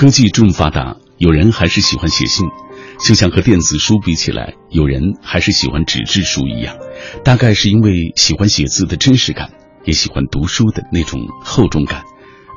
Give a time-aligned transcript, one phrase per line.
[0.00, 2.48] 科技这么发达，有人还是喜欢写信，
[3.06, 6.74] 就像和电子书比起来，有人还是喜欢纸质书一样。
[7.22, 9.50] 大概是因为喜欢写字的真实感，
[9.84, 12.04] 也喜欢读书的那种厚重感。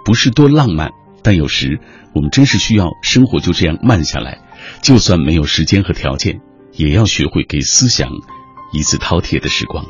[0.05, 1.81] 不是多浪漫，但有时
[2.15, 4.39] 我们真是需要生活就这样慢下来。
[4.81, 6.39] 就算没有时间和条件，
[6.71, 8.09] 也要学会给思想
[8.71, 9.83] 一次饕餮的时光。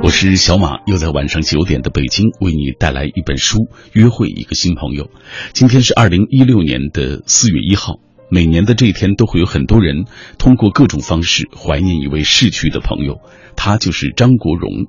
[0.00, 5.10] 我是小马，又在晚上九点的北京为你带来一本书，约会一个新朋友。
[5.52, 7.96] 今天是二零一六年的四月一号，
[8.30, 10.04] 每年的这一天都会有很多人
[10.38, 13.20] 通过各种方式怀念一位逝去的朋友，
[13.56, 14.86] 他就是张国荣。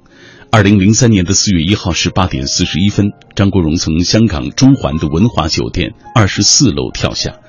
[0.52, 7.40] 二零零三年的四月一号十八点四十一分，张国荣从香港中环的文华酒店二十四楼跳下。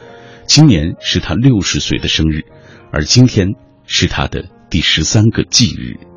[0.47, 2.41] 今年是他六十岁的生日，
[2.91, 3.49] 而今天
[3.87, 6.10] 是他的第十三个忌日。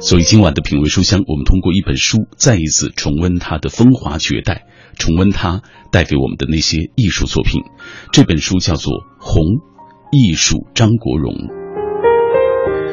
[0.00, 4.64] 所以今晚的品味书香，我们通过一本书，再一次重温他的风华绝代，
[4.98, 5.60] 重温他
[5.92, 7.60] 带给我们的那些艺术作品。
[8.10, 9.44] 这本书叫做《红
[10.10, 11.34] 艺术张国荣》。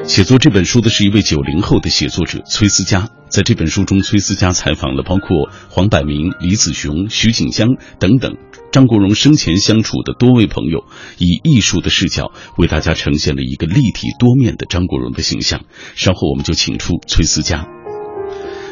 [0.06, 3.10] 写作这本书的是一位九零后的写作者崔思佳。
[3.30, 8.36] 在这本书中，崔思佳采访了包括黄百鸣、李子雄、徐锦江等等
[8.72, 10.84] 张国荣生前相处的多位朋友，
[11.18, 15.62] 以艺术的视角为大家呈现了一个立体多面的张国荣的形象。
[15.96, 17.66] 稍后我们就请出崔思佳。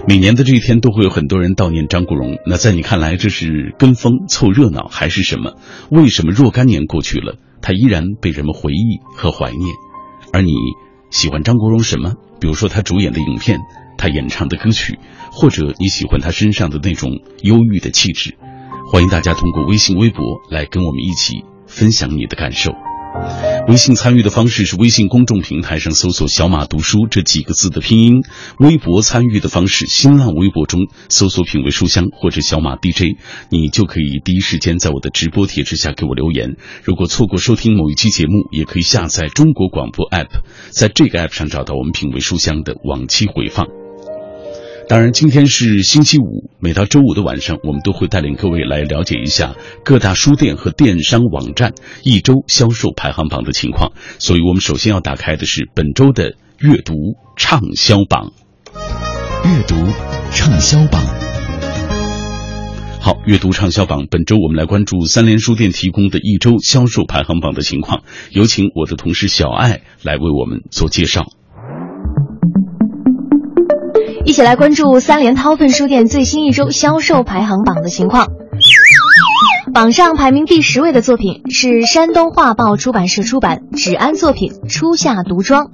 [0.08, 5.56] 每年的这一天都会有很多人悼念张国荣，那在你看来，这是跟风凑热闹还是什么？
[5.90, 9.73] 为什么若干年过去了，他依然被人们回忆和怀念？
[10.32, 10.54] 而你？
[11.10, 12.16] 喜欢张国荣什么？
[12.40, 13.60] 比如说他主演的影片，
[13.98, 15.00] 他演唱的歌曲，
[15.32, 18.36] 或者你喜欢他身上的那种忧郁的气质。
[18.88, 22.72] 欢迎大家通过微信、微博来跟我们一起分享你的感受。
[23.67, 28.22] 微信参与的方式是微信公众平台上搜索“小马读书”这几个字的拼音；
[28.59, 33.17] 微博参与的方式，新浪微博中搜索“品味书香”或者“小马 DJ”，
[33.50, 36.55] 你就可以第一时间在我的直播帖之下给我留言。
[36.83, 43.65] 如果错过收听某一期节目，也可以下载中国广播 app，在这个 app 上找到我们“品味书香”的往期回放。
[44.88, 51.73] 当然，今天是星期五，每到周五的晚上，我们都会带领各位来了解一下各大书店和电商网站
[52.04, 53.94] 一周销售排行榜的情况。
[54.20, 56.94] 所以，我们首先要打开的是本周的阅读
[57.36, 58.32] 畅销榜。
[59.44, 59.76] 阅读
[60.32, 61.04] 畅销榜。
[63.00, 68.04] 好，阅读畅销榜，本周我们来关注三联书店提供的一周销售排行榜的情况。
[68.30, 71.26] 有请我的同事小爱来为我们做介绍。
[74.25, 78.27] 一起来关注三联韬奋书店最新一周销售排行榜的情况。
[79.71, 85.65] 榜上排名第十位的作品是山东画报出版社出版芷安作品《初夏独庄》。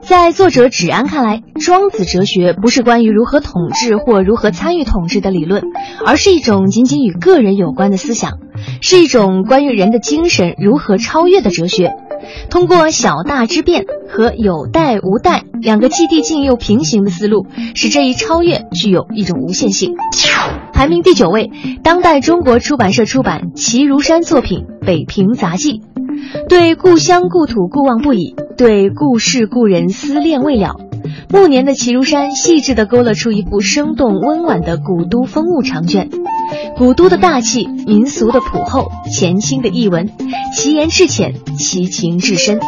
[0.00, 5.62] 在作者芷安看来，庄子哲学不是关于如何统治或如何参与统治的理论，
[6.06, 8.38] 而是一种仅仅与个人有关的思想，
[8.80, 11.92] 是一种关于人的精神如何超越的哲学。
[12.50, 19.94] 通过小大之变和有代无代两个既递进又平行的思路，使这一超越具有一种无限性。
[20.72, 21.50] 排名第九位，
[21.82, 25.72] 当代中国出版社出版齐如山作品《北平杂记》，
[26.48, 30.89] 对故乡故土故望不已，对故事故人思恋未了。
[31.32, 36.10] 暮年的齐如山细致地勾勒出一部生动温婉的古都风物长卷，
[36.76, 40.10] 古都的大气、民俗的朴厚、潜心的译文，
[40.56, 42.58] 其言至浅，其情至深。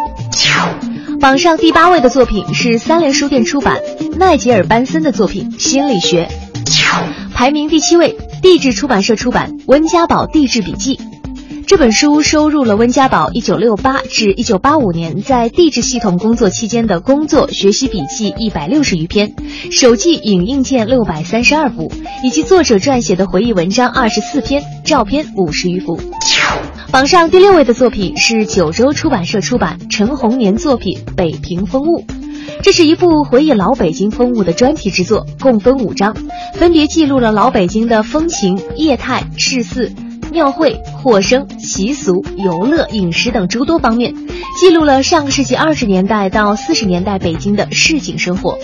[1.21, 3.79] 榜上第八位的作品是三联书店出版
[4.17, 6.29] 奈吉尔班森的作品《心理学》，
[7.35, 11.01] 排名第七位，地质出版社出版温家宝地质笔记。
[11.67, 19.35] 这本书收录了温家宝1968至1985年在地质系统工作期间的工作学习笔记一百六十余篇，
[19.71, 21.91] 手记影印件六百三十二部，
[22.23, 26.01] 以及作者撰写的回忆文章二十四篇，照片五十余幅。
[26.91, 32.01] 榜上第六位的作品是九州出版社出版陈洪年作品《北平风物》，
[32.63, 36.15] 这是一部回忆老北京风物的专题之作，共分五章，
[36.55, 39.93] 分别记录了老北京的风情、业态、市肆。
[40.33, 44.15] 庙会、货生、习俗、游乐、饮食等诸多方面，
[44.59, 48.59] 记录了上个世纪二十年代到四十年代北京的市井生活。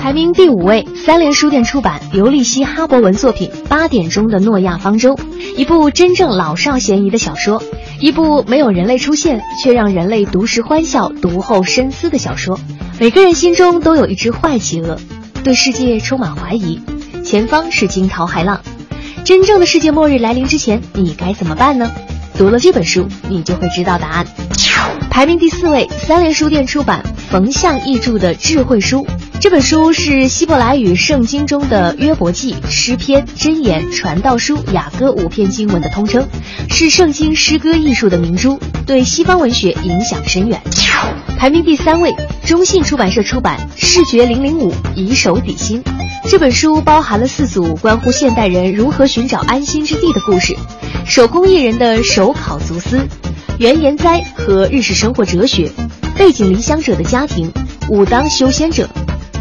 [0.00, 5.14] 排名第五位，三联书店出版刘立希、哈伯文作品《八点钟的诺亚方舟》，
[5.56, 7.62] 一部真正老少咸宜的小说，
[8.00, 12.58] 一部没有人类出现却让人类读时欢笑、读后深思的小说。
[12.98, 14.98] 每个人心中都有一只坏企鹅，
[15.44, 16.80] 对世界充满怀疑，
[17.22, 18.60] 前方是惊涛骇浪。
[19.24, 21.90] 真正的世界末日来临之前，你该怎么办呢？
[22.36, 24.26] 读了这本书，你就会知道答案。
[25.10, 28.98] 排名第四位，三联书店出版冯象译著的《智慧书》。
[29.40, 36.28] 这本书是希伯来语圣经中的约伯记、诗篇、箴言、传道书、雅歌五篇经文的通称，
[36.68, 40.60] 是圣经诗歌艺术的明珠，对西方文学影响深远。
[41.38, 42.14] 排名第三位，
[42.46, 45.82] 中信出版社出版《视觉零零五以手抵心》。
[46.30, 50.56] 这本书包含了四组关乎现代人如何寻找安心之地的故事，
[51.04, 53.06] 手工艺人的手烤足丝，
[53.58, 55.70] 原研哉和日式生活哲学，
[56.16, 57.52] 背井离乡者的家庭，
[57.90, 58.88] 武当修仙者。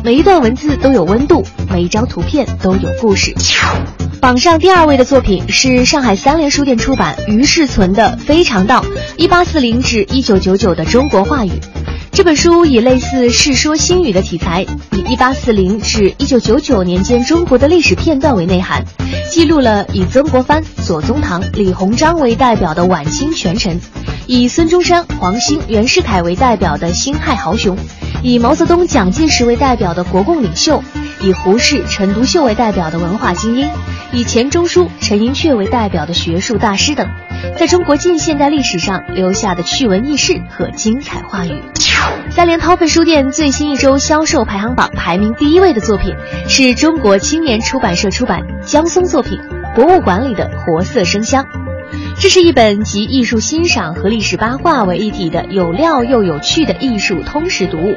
[0.04, 3.34] 每一段文字都有温度，每一张图片都有故事。
[4.20, 8.84] 榜上第二位的作品是上海三联书店出版于世存的《非常道：
[9.16, 11.50] 一八四零至一九九九的中国话语》。
[12.14, 14.62] 这本书以类似《世说新语》的题材，
[14.92, 18.86] 以一八四零至一九九九年间中国的历史片段为内涵，
[19.32, 23.82] 记录了以曾国藩、左宗棠、李鸿章为代表的晚清权臣，
[24.28, 27.76] 以孙中山、黄兴、袁世凯为代表的辛亥豪雄。
[28.24, 30.82] 以毛泽东、蒋介石为代表的国共领袖，
[31.20, 33.70] 以胡适、陈独秀为代表的文化精英，
[34.14, 37.06] 以钱钟书、陈寅恪为代表的学术大师等，
[37.60, 41.62] 在中国近现代历史上留下的趣闻轶事和精彩话语。
[42.30, 46.16] 三联韬奋书店最新一周销售排行榜排名第一位的作品，
[46.48, 49.38] 是中国青年出版社出版江松作品
[49.76, 51.44] 《博物馆里的活色生香》。
[52.20, 57.96] 这是一本集艺术欣赏和历史八卦为一体的有料又有趣的艺术通识读物，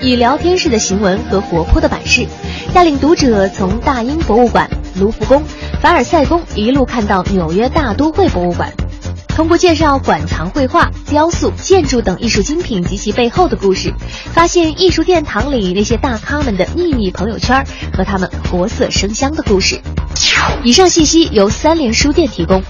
[0.00, 2.26] 以聊天式的行文和活泼的版式，
[2.74, 4.68] 带领读者从大英博物馆、
[4.98, 5.42] 卢浮宫、
[5.80, 8.72] 凡尔赛宫一路看到纽约大都会博物馆，
[9.28, 13.94] 通过介绍馆藏绘画、雕塑、建筑等艺术精品及其背后的故事，
[14.34, 17.64] 发现艺术殿堂里那些大咖们的秘密朋友圈
[17.96, 19.80] 和他们活色生香的故事。
[20.62, 22.62] 以上信息由三联书店提供。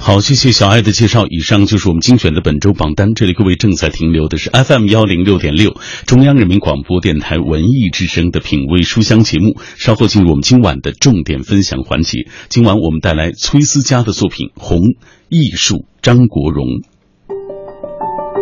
[0.00, 1.26] 好，谢谢小爱的介绍。
[1.28, 3.12] 以上就是我们精选的本周榜单。
[3.14, 5.74] 这里各位正在停留的是 FM 幺零六点六，
[6.06, 9.60] 中央人民广播电台文艺之声的品味书香节目。
[9.76, 12.20] 稍后进入我们今晚的重点分享环节。
[12.48, 14.80] 今晚我们带来崔思佳的作品《红
[15.28, 16.64] 艺术》，张国荣。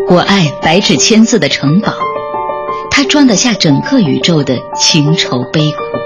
[0.09, 1.93] 我爱白纸千字的城堡，
[2.93, 6.06] 它装得下整个宇宙的情愁悲苦。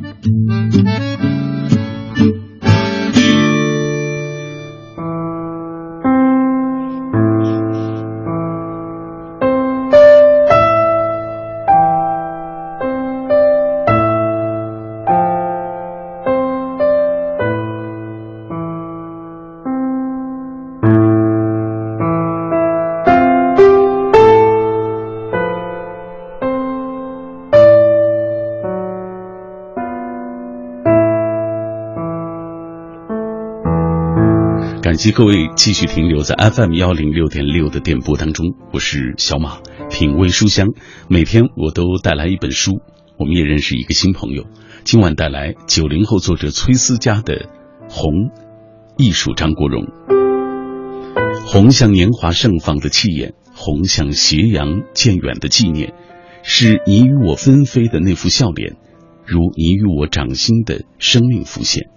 [0.23, 1.10] thank you
[35.01, 39.57] 感谢各位继续停留在 FM 幺零六点六的电波当中，我是小马，
[39.89, 40.67] 品味书香，
[41.07, 42.81] 每天我都带来一本书，
[43.17, 44.45] 我们也认识一个新朋友。
[44.83, 47.33] 今晚带来九零后作者崔思佳的
[47.89, 48.13] 《红
[48.95, 49.87] 艺术》，张国荣。
[51.47, 55.95] 红像年华盛放的气焰，红像斜阳渐远的纪念，
[56.43, 58.75] 是你与我纷飞的那副笑脸，
[59.25, 61.89] 如你与我掌心的生命浮现，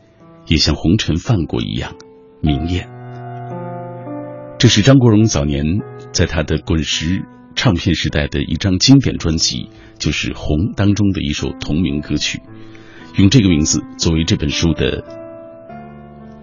[0.47, 1.97] 也像红尘泛过一样
[2.41, 2.94] 明艳。
[4.65, 5.63] 这是张国荣早年
[6.11, 9.69] 在他的滚石唱片时代的一张经典专辑，
[9.99, 12.41] 就是《红》当中的一首同名歌曲，
[13.15, 15.05] 用这个名字作为这本书的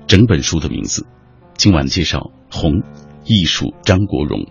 [0.05, 1.07] 整本书的名字。
[1.57, 2.19] 今晚介绍
[2.55, 2.83] 《红
[3.25, 4.45] 艺术》张国荣。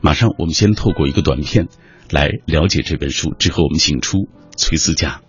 [0.00, 1.68] 马上我们先透过一个短片
[2.08, 4.20] 来了解这本书，之后我们请出
[4.56, 5.20] 崔思佳。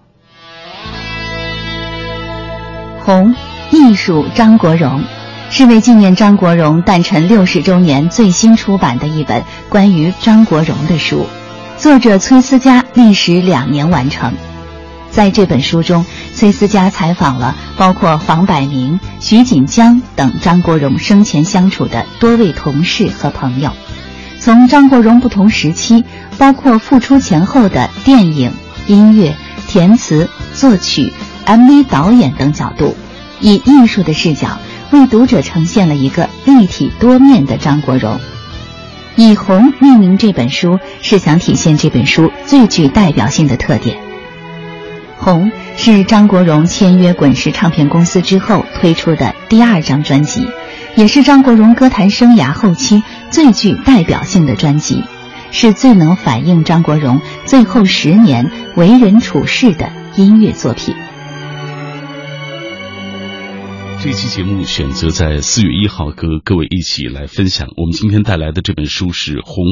[3.04, 3.36] 《红
[3.74, 5.04] 艺术》张国荣。
[5.56, 11.28] 是为纪念张国荣诞辰六十周年最新出版的一本关于张国荣的书，
[11.78, 14.34] 作者崔思佳历时两年完成。
[15.12, 23.74] 在这本书中，崔思佳采访了包括黄百鸣、徐锦江等张国荣生前相处的多位同事和朋友，
[24.40, 26.04] 从张国荣不同时期，
[26.40, 28.52] 包括复出前后的电影、
[28.88, 29.36] 音乐、
[29.68, 31.14] 填词、作曲、
[31.46, 32.98] MV 导演等角度，
[33.40, 34.58] 以艺术的视角。
[34.94, 38.20] 为读者呈现了一个立体多面的张国荣。
[39.16, 43.98] 以红命名这本书，是想体现这本书最具代表性的特点。
[45.18, 50.48] 红是张国荣签约滚石唱片公司之后推出的第二张专辑，
[50.96, 55.04] 也是张国荣歌坛生涯后期最具代表性的专辑，
[55.50, 60.94] 是最能反映张国荣最后十年为人处事的音乐作品。
[64.04, 67.70] 这期节目选择在四月一号和各位一起来分享。
[67.78, 69.64] 我们今天带来的这本书是《红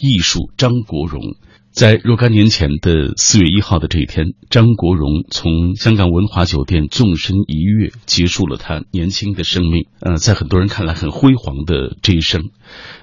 [0.00, 1.22] 艺术张国荣》。
[1.70, 9.86] 在若干年前的四月一号的这一天，张国荣从香港文华酒店纵身一跃，结束了他年轻的生命。
[10.00, 12.50] 呃，在很多人看来很辉煌的这一生。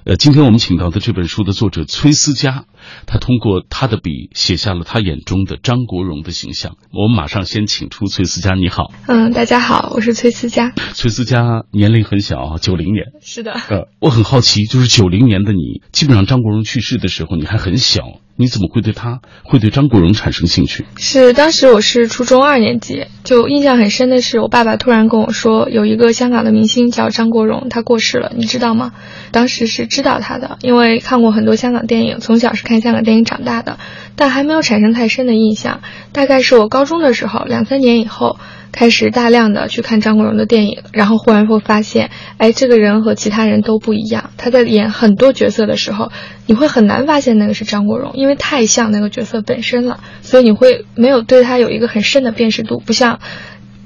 [0.04, 2.64] 呃，今天我们请到的这本书的作者崔思佳，
[3.06, 6.76] 他通过他的笔写下了他眼中的张国荣的形象。
[6.92, 8.92] 我们马上先请出崔思佳，你好。
[9.06, 10.72] 嗯，大家好，我是崔思佳。
[10.94, 13.06] 崔思佳年龄很小啊，九零年。
[13.20, 13.52] 是的。
[13.52, 18.02] 呃，我很好奇，就是九零年的你，基本上张国荣去世的时候你还很小。
[18.38, 20.84] 你怎么会对他，会对张国荣产生兴趣？
[20.98, 28.92] 是当时我是初中二年级，就印象很深的是，我爸爸突然跟我说，有一个香港的明星叫张国荣，他过世了，你知道吗？
[29.30, 33.78] 当时是知道他的，因为看过很多香港电影，从小是看香港电影长大的，
[34.16, 35.80] 但还没有产生太深的印象。
[36.12, 38.38] 大概是我高中的时候，两三年以后。
[38.72, 44.28] 开始大量的去看张国荣的电影，然后忽然会发现，哎，这个人和其他人都不一样。
[44.36, 46.10] 他在演很多角色的时候，
[46.44, 52.82] 你会很难发现那个是张国荣，因为太像那个角色本身了，所以你会没有对他有一个很深的辨识度。
[52.84, 53.20] 不像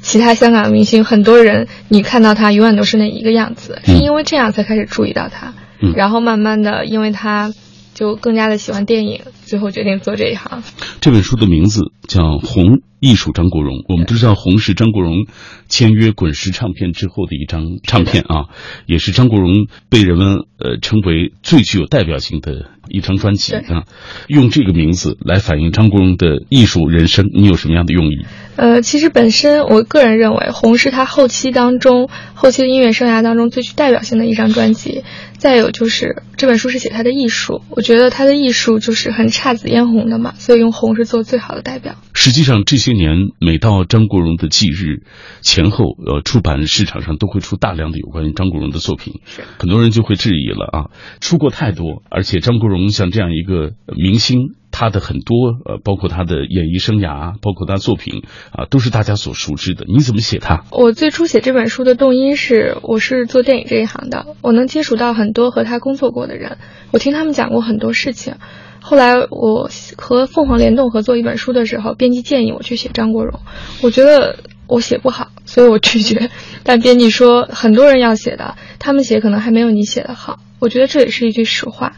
[0.00, 7.52] 其他香港明星，很多人你看到他永远都是那一个样子，是因为这样才开始注意到他，嗯然后慢慢的，因为他
[7.94, 10.62] 就更加的喜欢电影，最后决定做这一行。
[11.00, 12.64] 这本书的名字叫《红》。
[13.00, 15.24] 艺术张国荣，我们都知道红是张国荣
[15.70, 18.52] 签约滚石唱片之后的一张唱片啊，
[18.84, 19.50] 也是张国荣
[19.88, 23.84] 被人们呃称为最具有代表性的一张专辑啊。
[24.26, 28.26] 用这个名字来反映张国荣的艺术人生，你有什么样的用意？
[28.56, 35.02] 呃，其实本身我个人认为，红是他后期当中后期的音乐生涯当中最具代表性的一张专辑。
[35.38, 41.96] 再有就是这本书是写他的艺术，我觉得他的艺术就是很姹紫嫣红的嘛，所以用红是做最好的代表。
[42.12, 45.02] 实际上这些年，每到张国荣的忌日
[45.40, 49.20] 前后，呃，出版市场上都会出大量的有关于张国荣的作品，
[49.58, 50.90] 很多人就会质疑了啊，
[51.22, 54.54] 出过太多，而且张国荣像这样一个明星。
[54.72, 55.34] 他的很多
[55.64, 58.22] 呃，包括他的演艺生涯，包括他作品
[58.52, 59.84] 啊，都是大家所熟知的。
[59.88, 60.62] 你怎么写他？
[60.70, 66.58] 我最初写这本书的动因是，我是做电影这一行的，我能接触到很多和他工作过的人，
[66.92, 68.36] 我听他们讲过很多事情。
[68.80, 69.68] 后来我
[69.98, 73.40] 和凤凰联动合作一本书的时候，编辑建议我去写张国荣，
[73.82, 76.30] 我觉得我写不好，所以我拒绝。
[76.62, 80.38] 但编辑说很多人要写的，他们写可能还没有你写的好。
[80.60, 81.96] 我觉得这也是一句实话，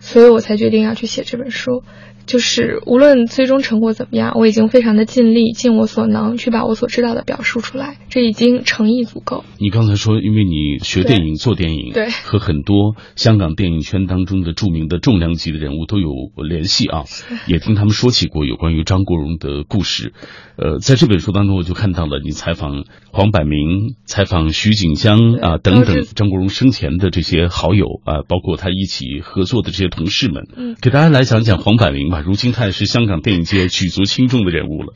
[0.00, 1.84] 所以我才决定要去写这本书。
[2.26, 9.44] 就是无论最终成果怎么样，我已经非常的尽力，尽我所能去把我所知道的表述出来，这已经诚意足够。
[9.58, 16.12] 你刚才说，因为你学电影、做电影，对，和很多香港电影圈当中的著名的重量级的人物都有
[16.48, 17.02] 联系啊，
[17.48, 20.12] 也听他们说起过有关于张国荣的故事。
[20.56, 32.22] 呃，在这本书当中，我就看到了你采访黄百鸣、采访徐锦江啊等等张国荣生前的这些好友啊，包括他一起合作的这些同事们，嗯，给大家来讲讲黄百鸣吧。
[32.24, 34.94] 如今他也是香港电影界举足轻重的人物了。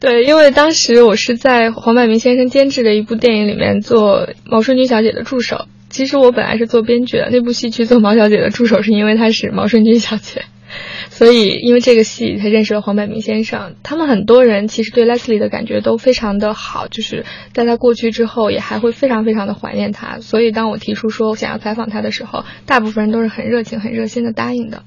[0.00, 5.66] 对，因为当时我是在黄百鸣先生监制的一部电影里面做毛舜筠小姐的助手。
[5.88, 10.42] 其实我本来是做编剧的，那部戏去做毛小姐的助手，是因为她是毛舜筠小姐，
[11.10, 13.74] 所以因为这个戏才认识了黄百鸣先生。
[13.82, 20.18] 他们很多人其实对 Leslie 的感觉都非常的好，就是在他过去之后也还会非常非常的怀念他。
[20.20, 24.82] 所以当我提出说我想要采访他的时候，大部分人都是很热情、很热心的答应的。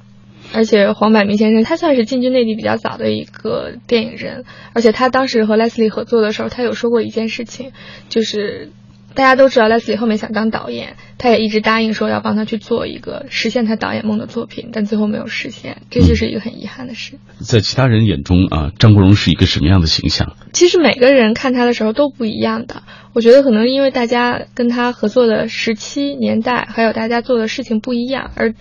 [0.51, 7.71] 而且黄百鸣先生他算是进军内地比较早的一个电影人，而且他当时和 Leslie 合作的时候，他有说过一件事情，
[8.09, 8.71] 就是
[9.16, 17.20] 大家都知道 Leslie 后面想当导演，他也一直答应说要帮他去做一个实现他导演梦的作品，但最后没有实现，这就是一个很遗憾的事。
[17.39, 20.36] 在其他人眼中啊，张国荣是一个什么样的形象？
[20.54, 28.54] 其实每个人看他的时候都不一样的，我觉得可能因为大家跟他合作的时期、年代，还有大家做的事情不一样，而。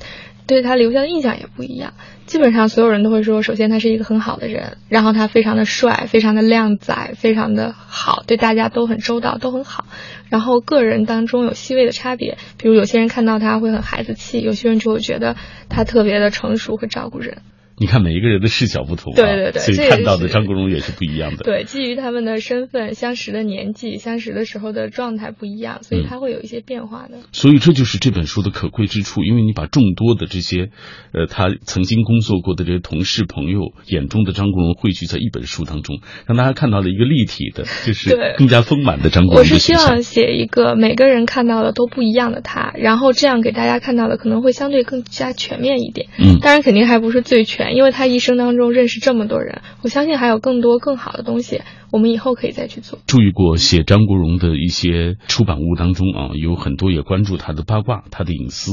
[0.46, 1.92] 对他留下的印象也不一样。
[2.28, 9.86] 基本上所有人都会说，首先他是一个很好的人，然后他非常的帅，非常的靓仔，非常的好，对大家都很周到，都很好。
[10.28, 15.36] 然后个人当中有细微的差别，比如有些人看到他会很孩子气，有些人就会觉得
[15.70, 17.38] 他特别的成熟，会照顾人。
[17.80, 21.44] 你看每一个人的视角不同、啊，对对对，所以看到的张国荣也是不一样的。
[21.44, 27.18] 对，基于他们的身份、相识的年纪、相识的时候的状态不一样，所以他会有一些变化的。
[27.32, 30.70] 所以这就是这本书的可贵之处，因为你把众多的这些，
[31.12, 46.08] 呃，他曾经工作过的这些同事朋友眼中的张国荣汇聚在一本书当中，让大家看到了一个立体的，就 是更加丰满的张国荣我是希望写一个每个人看到的都不一样的他，然后这样给大家看到的可能会相对更加全面一点。
[46.18, 52.98] 嗯，当然肯定还不是最全，因为他一生当中认识这么多人，我相信还有更多更好的东西，我们以后可以再去做。
[53.06, 58.72] 注意过写张国荣的一些出版物当中啊，有很多也关注他的八卦、他的隐私，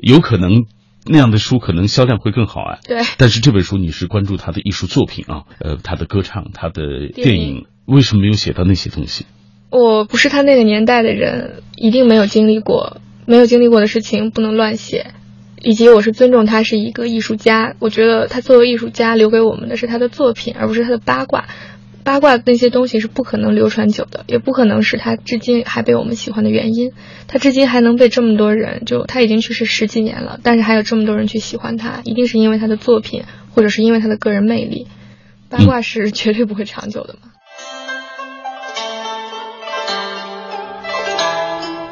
[0.00, 0.64] 有可能
[1.06, 2.78] 那样的书可能销量会更好啊。
[2.86, 2.98] 对。
[3.18, 9.26] 但是这本书你是关注他的艺术作品啊，呃，他的歌唱、他的电影，影为什么没有写到那些东西？
[9.70, 15.14] 我不是他那个年代的人，一定没有经历过，没有经历过的事情不能乱写。
[15.62, 21.46] 以及我是尊重他是一个艺术家，我觉得他作为艺术家留给我们的是他的作品，而不是他的八卦。
[22.04, 26.90] 八卦那些东西是不可能流传久的，也不可能是他至今还被我们喜欢的原因。
[27.28, 33.22] 他至今还能被这么多人，就他已经去世十几年了，但是还有这么多人去喜欢他，一定是因为他的作品，
[33.54, 34.88] 或者是因为他的个人魅力。
[35.48, 37.28] 八卦是绝对不会长久的嘛。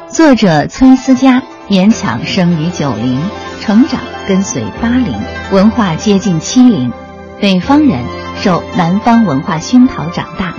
[0.09, 3.17] 作者崔思佳勉强生于九零，
[3.71, 5.17] 成长跟随八零，
[5.53, 6.91] 文化接近七零，
[7.39, 8.03] 北方人，
[8.35, 10.53] 受南方文化熏陶长大，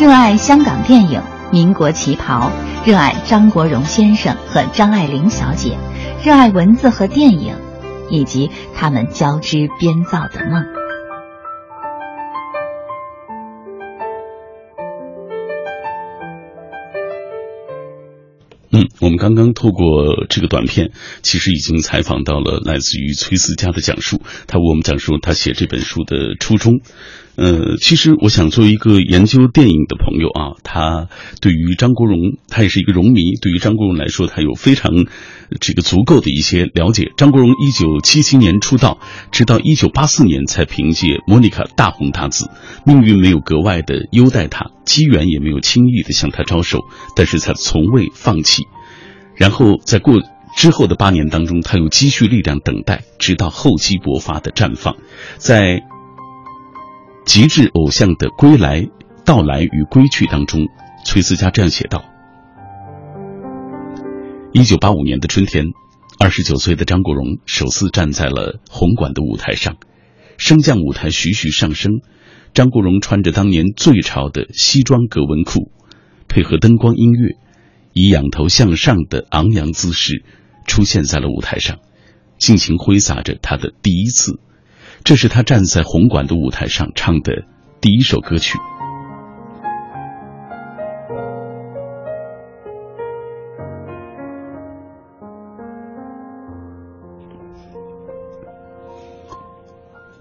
[0.00, 2.50] 热爱香港电影、民国旗袍，
[2.84, 5.78] 热爱张国荣先生和张爱玲小姐，
[6.24, 7.54] 热爱文字和电影，
[8.10, 10.64] 以及他们交织编造的梦。
[19.16, 20.92] 刚刚透过这个短片，
[21.22, 26.80] 其实已经采访到了来自于崔思佳的讲述，他为我们讲述他写这本书的初衷。
[27.36, 31.08] 呃，其实我想作为一个研究电影的朋友啊，他
[31.42, 34.90] 对于张国荣，他也是一个荣迷，对于张国荣来说，他有非常
[35.60, 37.12] 这个足够的一些了解。
[37.18, 38.98] 张国荣一九七七年出道，
[39.32, 42.48] 直到一九八四年才凭借《莫妮卡》大红大紫，
[42.86, 48.62] 命运没有格外的优待他，机缘也没有轻易的向他招手，但是他从未放弃。
[49.36, 50.14] 然后在过
[50.56, 54.96] 之后的八年当中，他又积蓄力量等待，直到厚积薄发的绽放，
[55.38, 55.82] 在。
[57.26, 58.88] 极致偶像的归来、
[59.24, 60.68] 到来与归去当中，
[61.04, 62.04] 崔思佳这样写道：
[64.52, 65.64] 一九八五年的春天，
[66.20, 69.76] 二十九岁的张国荣首次站在了红馆的舞台上，
[70.38, 71.94] 升降舞台徐徐上升，
[72.54, 75.72] 张国荣穿着当年最潮的西装格纹裤，
[76.28, 77.34] 配合灯光音乐，
[77.98, 80.22] 以仰头向上的昂扬姿势
[80.66, 81.78] 出现在了舞台上，
[82.36, 84.38] 尽情挥洒着他的第一次。
[85.02, 87.46] 这是他站在红馆的舞台上唱的
[87.80, 88.58] 第一首歌曲。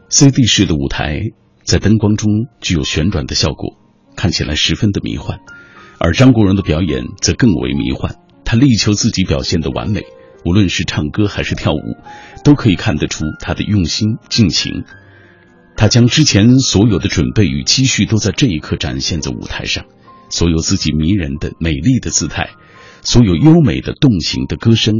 [0.07, 1.19] CD 式的舞台
[1.65, 2.29] 在灯光中
[2.61, 3.75] 具有旋转的效果，
[4.15, 5.41] 看起来十分的迷幻，
[6.05, 8.15] 而张国荣的表演则更为迷幻。
[8.43, 10.03] 他力求自己表现的完美。
[10.45, 11.79] 无论是唱歌还是跳舞，
[12.43, 14.83] 都可以看得出他的用心尽情。
[15.75, 19.85] 他将之前所有的准备与积蓄都在这一刻展现在舞台上，
[20.29, 22.51] 所有自己迷人的美丽的姿态，
[23.01, 24.93] 所有优美的动情的歌声，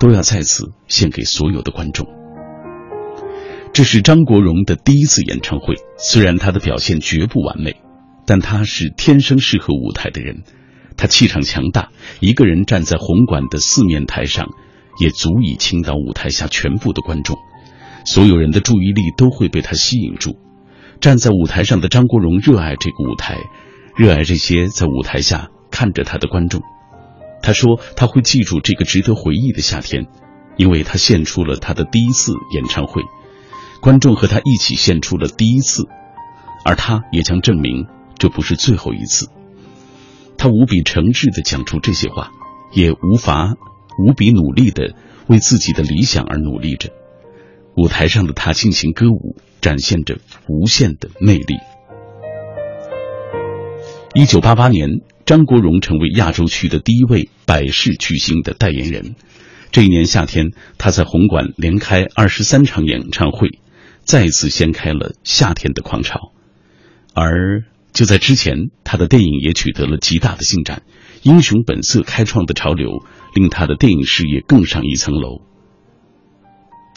[0.00, 2.08] 都要在此献给所有的观众。
[3.72, 7.76] 这是张国荣的第一次演唱会，虽然他的表现绝不完美，
[8.30, 10.44] 但他是天生适合舞台的人。
[10.96, 11.90] 他气场强大，
[12.20, 14.46] 一个人站在红馆的四面台上。
[15.00, 17.38] 也足以倾倒舞台下全部的观众，
[18.04, 20.36] 所有人的注意力都会被他吸引住。
[21.00, 23.38] 站在舞台上的张国荣热爱这个舞台，
[23.96, 26.60] 热爱这些在舞台下看着他的观众。
[27.42, 30.06] 他说他会记住这个值得回忆的夏天，
[30.56, 33.02] 因为他献出了他的第一次演唱会，
[33.80, 35.88] 观众和他一起献出了第一次，
[36.64, 37.86] 而他也将证明
[38.20, 39.28] 这不是最后一次。
[40.38, 42.30] 他无比诚挚地讲出这些话，
[42.72, 43.56] 也无法。
[43.98, 44.94] 无比努力的
[45.26, 46.90] 为自己的理想而努力着，
[47.76, 51.56] 舞台上的他尽情歌舞，展现着无限的魅力。
[54.14, 59.16] 一九八八年，张国荣成为亚洲区的第一位百事巨星的代言人。
[59.70, 63.58] 这一年夏天，他在红馆连开二十三场演唱会，
[64.04, 66.32] 再次掀开了夏天的狂潮。
[67.12, 70.82] 而就在之前，他的电影也取得了极大的进展，
[71.22, 73.04] 《英雄本色》开创的潮流。
[73.32, 75.42] 令他的电影事业更上一层楼。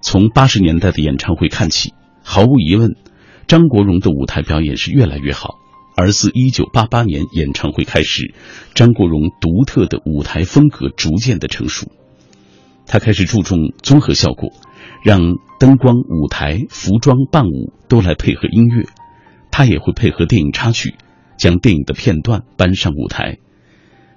[0.02, 2.96] 从八十年代的演唱会看起，毫无疑问，
[3.46, 5.60] 张国荣的舞台表演是越来越好。
[5.96, 8.34] 而自1988年演唱会开始，
[8.74, 11.92] 张国荣独特的舞台风格逐渐的成熟。
[12.88, 14.54] 他开始注重综合效果，
[15.04, 18.88] 让灯光、舞台、服装、伴舞都来配合音乐。
[19.54, 20.96] 他也会配合电影插曲，
[21.38, 23.38] 将电影的片段搬上舞台。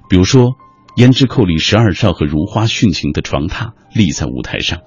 [0.09, 0.53] 比如说，
[0.97, 4.81] 《胭脂扣》里十二少和如花殉情的床榻立在舞台上，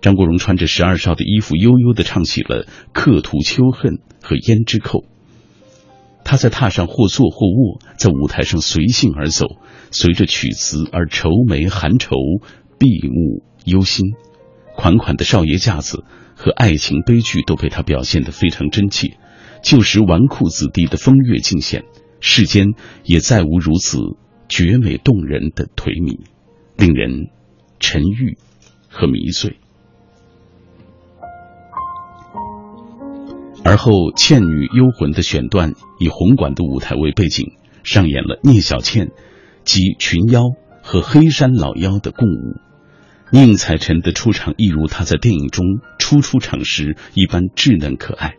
[0.00, 5.00] 张国荣穿着十二少的衣服，悠悠地唱起了《刻图秋恨》和《胭脂扣》。
[6.24, 9.58] 他在榻上或坐或卧，在舞台上随性而走，
[9.90, 12.16] 随着曲词而愁眉含愁，
[12.78, 14.14] 闭目忧心。
[14.74, 19.18] 款款的少爷架子和爱情悲剧都被他表现得非常真切。
[19.62, 21.84] 旧时纨绔子弟的风月尽显，
[22.20, 23.98] 世间也再无如此
[24.48, 26.20] 绝美动人的颓靡，
[26.76, 27.28] 令人
[27.78, 28.36] 沉郁
[28.88, 29.56] 和迷醉。
[33.64, 37.52] 而后，《倩女幽魂》的选段以红馆的舞台为背景，
[37.84, 39.10] 上演了聂小倩
[39.64, 40.42] 及群妖
[40.82, 42.56] 和黑山老妖的共舞。
[43.30, 45.64] 宁采臣的出场，一如他在电影中
[45.98, 48.34] 初出场时一般稚嫩可爱。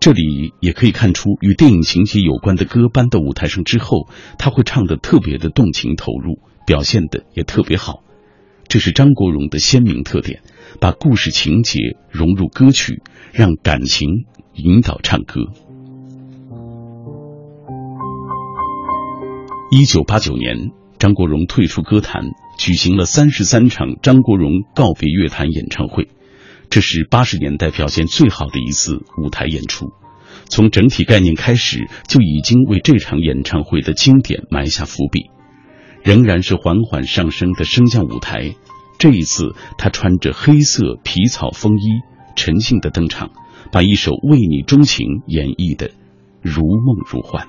[0.00, 4.08] 这里也可以看出，与电影情节有关的歌搬到舞台上之后，
[4.38, 8.02] 他会唱得特别的动情投入，表现的也特别好。
[8.66, 10.40] 这是张国荣的鲜明特点，
[10.80, 15.40] 把故事情节融入歌曲，让感情引导唱歌。
[19.70, 22.22] 一九八九年，张国荣退出歌坛，
[22.56, 26.08] 举行了三十三场张国荣告别乐坛演唱会，
[26.70, 29.92] 这是八十年代表现最好的一次舞台演出。
[30.48, 35.30] 从整体概念开始，就已经为这场演唱会的经典埋下伏笔。
[36.02, 38.54] 仍然是缓缓上升的升降舞台，
[38.98, 42.00] 这一次他穿着黑色皮草风衣，
[42.36, 43.32] 沉静的登场，
[43.70, 45.90] 把一首《为你钟情》演绎的
[46.40, 47.48] 如梦如幻。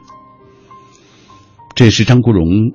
[1.76, 2.74] 这也是张国荣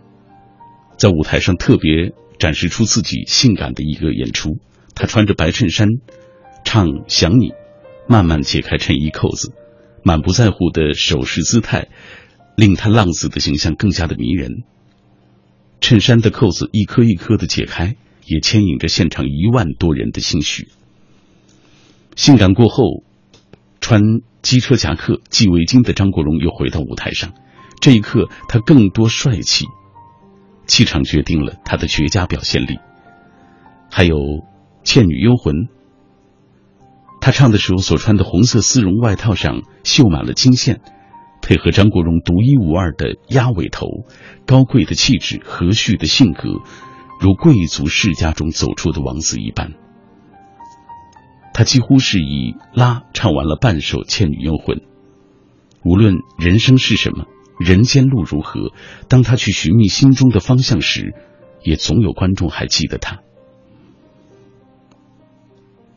[0.97, 4.59] 在舞台上特别展示出自己性感的一个演出。
[4.95, 5.89] 他穿着白衬衫，
[6.77, 7.49] 唱《想你》，
[8.07, 9.55] 慢慢解开衬衣扣子，
[10.05, 11.89] 满不在乎的手势姿态，
[12.55, 14.63] 令他浪子的形象更加的迷人。
[15.81, 20.69] 衬衫的扣子一颗一颗的解开，也牵引着现场一万多人的心绪。
[22.15, 23.03] 性感过后，
[23.81, 24.03] 穿
[24.43, 27.33] 机车夹克、系围巾的张国荣又回到舞台上。
[27.81, 29.65] 这一刻，他更多帅气，
[30.67, 32.79] 气场决定了他的绝佳表现力。
[33.91, 34.17] 还有
[34.85, 35.55] 《倩女幽魂》，
[37.27, 40.81] 他唱的时候所穿的红色丝绒外套上绣满了金线。
[41.43, 43.89] 配合张国荣独一无二的鸭尾头、
[44.47, 46.61] 高贵的气质、和煦的性格，
[47.21, 49.73] 如贵族世家中走出的王子一般。
[51.53, 54.77] 他几乎是以拉唱完了半首《倩女幽魂》。
[55.83, 57.25] 无论人生是什么，
[57.59, 58.71] 人间路如何，
[59.09, 61.13] 当他去寻觅心中的方向时，
[61.65, 63.19] 也总有观众还记得他。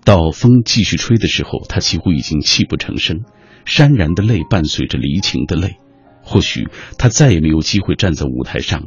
[0.04, 3.22] 到风继续吹的时候，他几乎已经泣不成声。
[3.66, 5.78] 潸然的泪伴随着离情的泪，
[6.24, 8.86] 或许他再也没有机会站在舞台上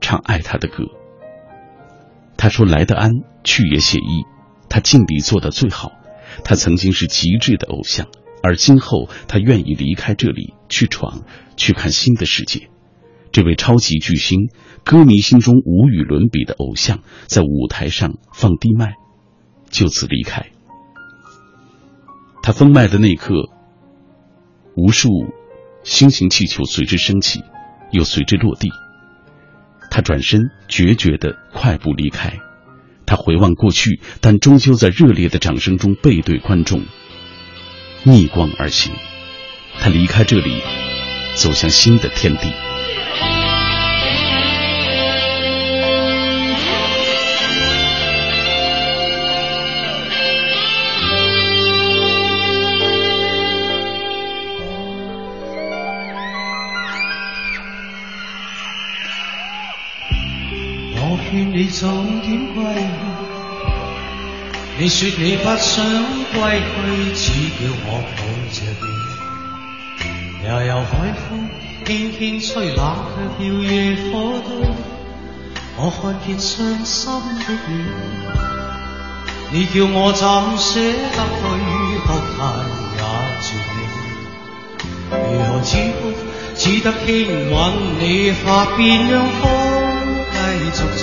[0.00, 0.84] 唱爱他的歌。
[2.36, 3.10] 他说：“来的安，
[3.42, 4.24] 去也写意。”
[4.70, 5.92] 他尽力做到最好。
[6.44, 8.06] 他曾经是极致的偶像，
[8.42, 11.24] 而今后他愿意离开这里，去闯，
[11.56, 12.68] 去看新的世界。
[13.32, 14.48] 这位超级巨星，
[14.84, 18.94] 歌迷心中无与伦比的偶像，在舞台上放低麦，
[19.70, 20.50] 就此离开。
[22.42, 23.50] 他封麦的那一刻。
[24.76, 25.10] 无数
[25.82, 27.42] 心形气球随之升起，
[27.90, 28.70] 又随之落地。
[29.90, 32.38] 他转身，决绝的快步离开。
[33.04, 36.84] 他回望过去，但终究在热烈的掌声中背对观众，
[38.04, 38.94] 逆光而行。
[39.80, 40.62] 他离开这里，
[41.34, 42.52] 走向新的天地。
[61.32, 61.86] 你早
[62.22, 62.64] 点归
[64.76, 65.84] 去，你说你不想
[66.32, 66.36] 归
[67.14, 68.18] 去，只叫我抱
[68.50, 68.84] 着你。
[70.48, 71.22] 悠悠海风
[71.86, 71.88] 轻
[72.18, 72.78] 轻吹，冷
[73.38, 73.68] 却了野
[74.10, 74.12] 火
[74.44, 74.50] 堆。
[75.76, 76.98] 我看见伤心
[77.38, 77.70] 的脸，
[79.52, 80.20] 你叫我怎
[80.58, 81.40] 舍得去？
[82.06, 82.38] 哭叹
[82.96, 82.98] 也
[83.40, 83.48] 绝。
[85.12, 85.14] 如
[85.44, 86.02] 何止哭？
[86.56, 87.08] 只得轻
[87.52, 87.54] 吻
[88.00, 89.40] 你发边，让风
[90.32, 90.36] 继
[90.72, 91.00] 续吹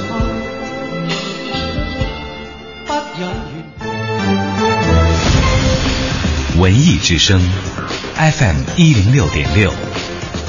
[6.60, 7.39] 文艺之声
[8.15, 9.72] ，FM 一零六点六，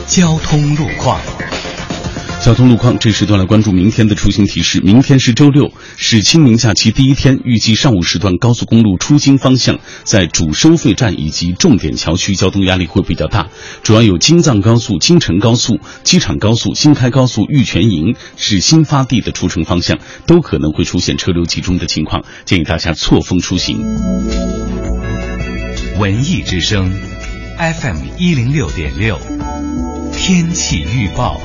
[0.06, 1.20] 交通路况。
[2.40, 4.80] 交通路况，这时段来关注明天的出行提示。
[4.80, 13.48] 明天是周六，是清明假期第一天，预计上午时段高速公路出京方向在主收费站以及重点桥区交通压力会比较大，
[13.82, 23.76] 主要有京藏高速、京承高速、机场高速、新开高速、玉泉营是新发地的出城方向都可能会出现车流集中的情况，建议大家错峰出行。
[25.98, 26.88] 文艺之声
[27.58, 29.18] ，FM 一零六点六，
[30.12, 31.40] 天气预报。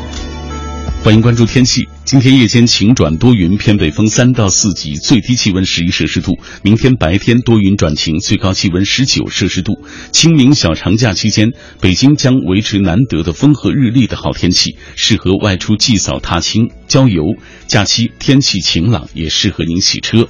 [1.03, 1.87] 欢迎关注天气。
[2.05, 6.37] 今天夜间晴转多云，偏北风三到四级，最低气温十一摄氏度。
[6.61, 9.73] 明天白天多云转晴，最高气温十九摄氏度。
[10.11, 17.23] 清明小长假期间，北京将维持难得的风和日丽的好天气，适合外出祭扫踏青、郊游。
[17.65, 20.29] 假期天气晴朗，也适合您洗车。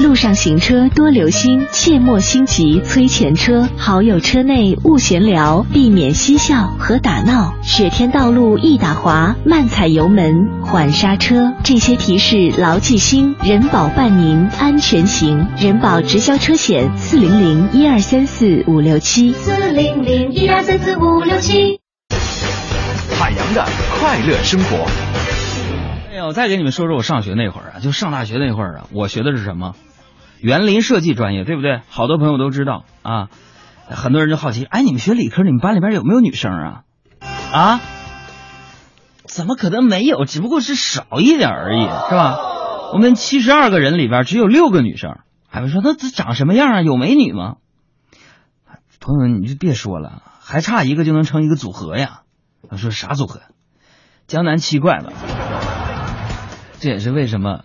[0.00, 3.68] 路上行车多留心，切莫心急催前车。
[3.76, 7.52] 好友车内勿闲聊，避免嬉笑和打闹。
[7.62, 11.52] 雪天道路易打滑，慢踩油门，缓刹车。
[11.62, 15.46] 这些提示牢记心，人保伴您安全行。
[15.58, 21.78] 人保直销车险四零零一二三四五六七四零零一二三四五六七。
[23.18, 23.68] 海洋的
[24.00, 24.88] 快乐生活。
[26.10, 29.74] 哎呀，我再给你们说说我上学那会儿啊，就上大学那会儿啊，我学的是什么？
[30.42, 31.82] 园林设计专业，对不对？
[31.88, 33.28] 好多朋友都知道啊。
[33.88, 36.82] 很多人就好奇，哎，你们学理科，你们班里边有没有女生啊？
[37.52, 37.80] 啊？
[39.24, 40.24] 怎么可能没有？
[40.24, 42.36] 只不过是少一点而已，是吧？
[42.92, 45.18] 我们七十二个人里边只有六个女生。
[45.48, 46.82] 还会说那长什么样啊？
[46.82, 47.56] 有美女吗？
[49.00, 52.20] 朋友们，你就别说了，还差一个就能成一个组合呀。
[52.68, 53.40] 他说啥组合？
[54.28, 55.10] 江南七怪嘛。
[56.78, 57.64] 这也是为什么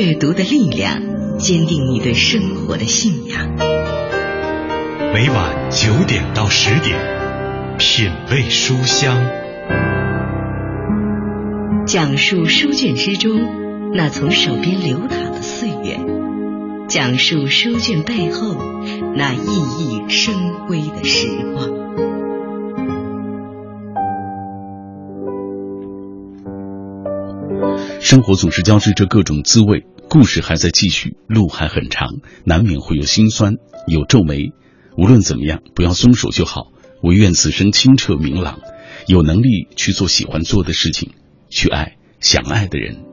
[0.00, 3.54] 阅读的力量坚定你对生活的信仰。
[5.12, 6.96] 每晚九点到十点，
[7.78, 9.14] 品味书香。
[11.86, 13.42] 讲述书卷之中
[13.92, 16.00] 那从手边流淌的岁月，
[16.88, 18.54] 讲述书卷背后
[19.14, 21.78] 那熠熠生辉的时光。
[28.00, 33.54] 生活总是交织着各种滋味，故事还在继续，路还很长，难免会有心酸，
[33.86, 34.52] 有皱眉。
[34.98, 36.72] 无论怎么样，不要松手就好。
[37.00, 38.58] 唯愿此生清澈明朗，
[39.06, 41.12] 有能力去做喜欢做的事情，
[41.48, 43.09] 去爱想爱的人。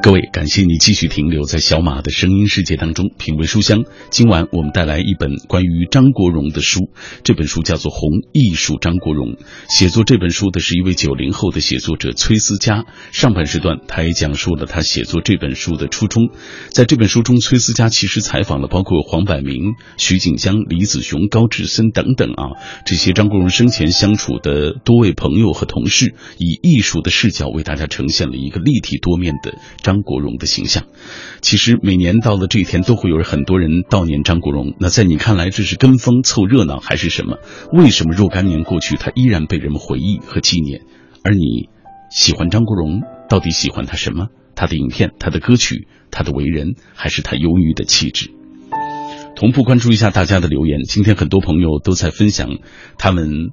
[0.00, 3.84] 各位，感谢你继续停留在小马的声音世界当中，品味书香。
[4.10, 6.88] 今晚我们带来一本关于张国荣的书，
[7.24, 9.32] 这本书叫做《红艺术张国荣》。
[9.68, 12.86] 写作这本书的是一位九零后的写作者崔思佳。
[13.12, 16.30] 上半时段，他也讲述了他写作这本书的初衷。
[16.70, 22.54] 在这本书中，崔思佳其实采访了包括黄百鸣、徐锦江、李子雄、高志森等等啊
[22.86, 29.58] 这些张国荣生前相处的多位朋友和同事，以艺术的视角为大家呈现了一个立体多面的。
[29.88, 30.84] 张国荣的形象，
[31.40, 34.74] 其实每年到了这一天，都会有很多人悼念张国荣。
[34.78, 37.38] 那在你看来，这是跟风凑热闹，还是什么？
[37.72, 40.82] 为什么若干年过去，他依然被人们回忆和纪念？
[41.24, 41.70] 而你
[42.10, 44.26] 喜欢张国荣，到底喜欢他什么？
[44.54, 48.30] 他的影片、他的歌曲、他的为人，还是他忧郁的气质？
[49.36, 50.82] 同步关注一下大家的留言。
[50.82, 52.58] 今天很多朋友都在分享
[52.98, 53.52] 他们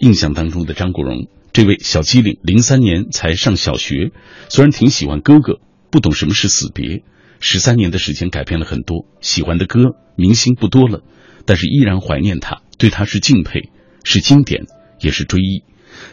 [0.00, 1.28] 印象当中的张国荣。
[1.52, 4.10] 这位小机灵，零三年才上小学，
[4.50, 5.58] 虽然挺喜欢哥哥，
[5.96, 7.04] 不懂什么是死别。
[7.40, 11.00] 十三年的时间改变了很多，喜欢的歌明星不多了，
[11.46, 13.70] 但是依然怀念他，对他是敬佩，
[14.04, 14.64] 是经典，
[15.00, 15.64] 也是追忆。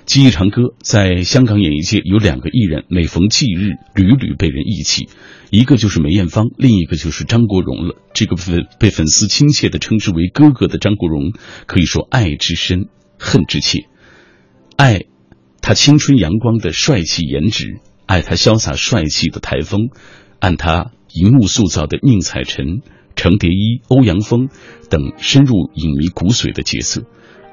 [0.06, 5.10] 记忆长歌在香港演艺界有两个艺人，每逢忌日屡屡被人忆起，
[5.50, 7.96] 一个就是梅艳芳，另一个就是张国荣了。
[8.14, 8.44] 这个被
[8.80, 11.34] 被粉丝亲切地称之为哥哥的张国荣，
[11.68, 12.88] 可以说爱之深，
[13.20, 13.80] 恨之切。
[14.78, 15.02] 爱
[15.62, 19.90] 他青春阳光的帅气颜值，爱他潇洒帅气的台风，
[20.40, 22.82] 爱他荧幕塑造的宁采臣、
[23.16, 24.50] 程蝶衣、欧阳锋
[24.90, 27.04] 等深入影迷骨髓的角色。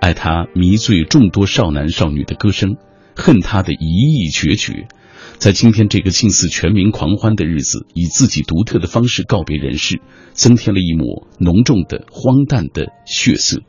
[0.01, 2.77] 爱他迷醉众多少男少女的歌声，
[3.15, 4.89] 恨他的一意决绝，
[5.37, 10.01] 在今天这个近似全民狂欢的日子，以自己独特的方式告别人世，
[10.33, 13.61] 增添了一抹浓重的荒诞的血色。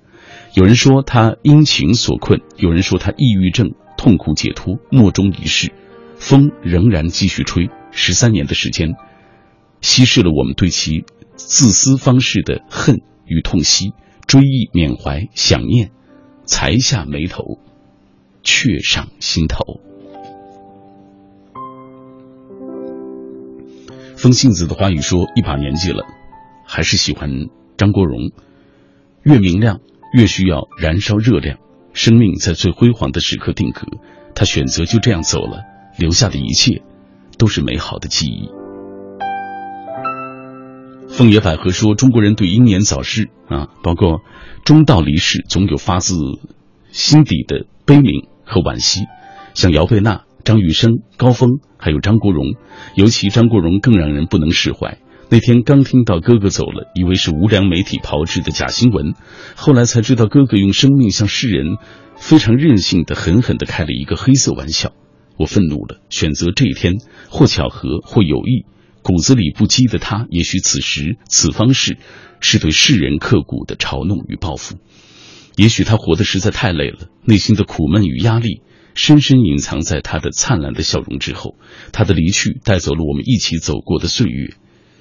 [0.53, 5.73] 有人说他因情所困，有人说他抑郁症痛苦解脱，莫衷一是。
[6.21, 8.93] 风仍然继续吹，十三年的时间，
[9.81, 11.03] 稀释了我们对其
[11.35, 13.91] 自私方式的恨与痛惜，
[14.27, 15.91] 追忆缅怀想念。
[16.43, 17.59] 才下眉头，
[18.43, 19.79] 却上心头。
[24.17, 26.03] 风信子的话语说：“一把年纪了，
[26.65, 27.29] 还是喜欢
[27.77, 28.31] 张国荣。
[29.23, 29.79] 越明亮，
[30.13, 31.57] 越需要燃烧热量。
[31.93, 33.87] 生命在最辉煌的时刻定格，
[34.35, 35.63] 他选择就这样走了，
[36.01, 36.81] 留下的一切
[37.37, 38.49] 都是美好的记忆。”
[41.07, 44.21] 凤野百合说：“中国人对英年早逝啊，包括
[44.63, 46.15] 中道离世，总有发自
[46.91, 49.01] 心底的悲悯和惋惜。
[49.53, 52.55] 像姚贝娜、张雨生、高峰，还有张国荣，
[52.95, 54.99] 尤其张国荣更让人不能释怀。
[55.29, 59.13] 那天刚听到哥哥走了，以为是无良媒体炮制的假新闻，
[59.55, 61.77] 后来才知道哥哥用生命向世人
[62.15, 64.93] 非常任性的、狠狠的开了一个黑色玩笑。
[65.41, 66.93] 我愤怒了，选择这一天，
[67.29, 68.65] 或巧合，或有意。”
[69.03, 71.97] 骨子里不羁的他，也许此时此方式，
[72.39, 74.77] 是对世人刻骨的嘲弄与报复。
[75.55, 78.61] 也许他活得实在太累了，内心的苦闷与压力
[78.93, 81.55] 深深隐藏在他的灿烂的笑容之后。
[81.91, 84.53] 他的离去带走了我们一起走过的岁月，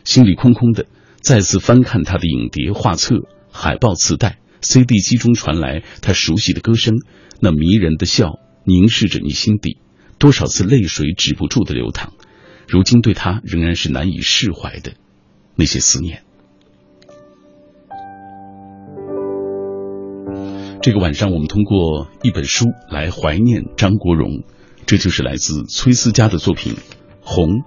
[0.03, 0.87] 心里空空的。
[1.21, 3.17] 再次翻看他的影碟、画册、
[3.53, 6.95] 海报、磁带、CD 机中传来他熟悉的歌声，
[7.39, 9.77] 那迷人的笑凝视着你心底，
[10.21, 12.13] 多少次泪水止不住的流淌。
[12.69, 14.93] 如今对他仍然是难以释怀的
[15.57, 16.23] 那些思念。
[20.83, 24.45] 这个晚上，我们通过一本书来怀念张国荣，
[24.87, 26.75] 这就是来自崔思佳的作品
[27.23, 27.65] 《红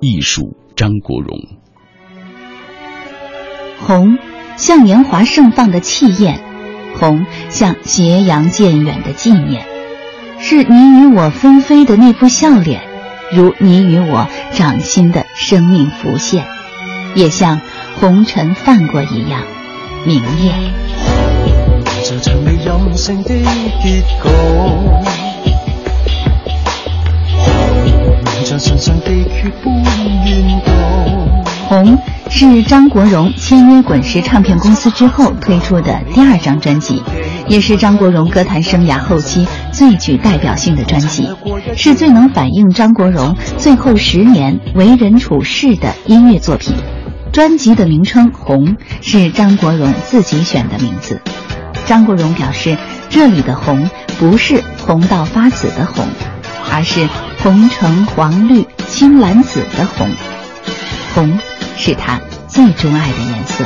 [0.00, 1.36] 艺术张国荣》。
[3.80, 4.18] 红
[4.56, 6.40] 像年华盛放的气焰，
[6.94, 9.66] 红像斜阳渐远的纪念，
[10.42, 12.80] 是你与我纷飞的那副笑脸。
[13.32, 16.44] 如你与我掌心的生命浮现，
[17.14, 17.60] 也像
[18.00, 19.42] 红尘泛过一样
[20.04, 20.54] 明艳。
[31.68, 31.98] 红
[32.28, 37.02] 是张国荣签约滚石唱片公司之后推出的第二张专辑。
[37.46, 39.46] 也是张国荣歌坛生涯后期
[39.80, 41.26] 最具代表性的专辑，
[41.74, 46.76] 是最能反映张国荣最后十年为人处事的音乐作品。
[47.32, 51.22] 专辑的名称《红》是张国荣自己选的名字。
[51.86, 52.76] 张国荣表示，
[53.08, 53.88] 这里的红
[54.18, 56.06] 不是红到发紫的红，
[56.70, 57.08] 而是
[57.42, 60.10] 红橙黄绿青蓝紫的红。
[61.14, 61.38] 红
[61.78, 63.64] 是他最钟爱的颜色。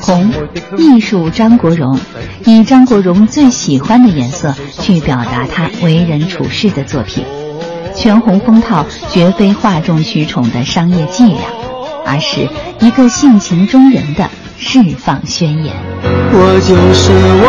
[0.00, 0.30] 红，
[0.76, 1.98] 艺术张国荣，
[2.44, 7.24] 以张国荣最喜欢的颜色去表达他为人处事的作品。
[7.94, 11.40] 全红封套绝非哗众取宠的商业伎俩，
[12.06, 12.48] 而是
[12.80, 15.74] 一个性情中人的释放宣言。
[16.30, 17.10] 我就是
[17.42, 17.46] 我，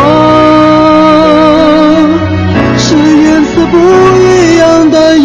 [2.79, 3.77] 是颜色不
[4.17, 5.17] 一样的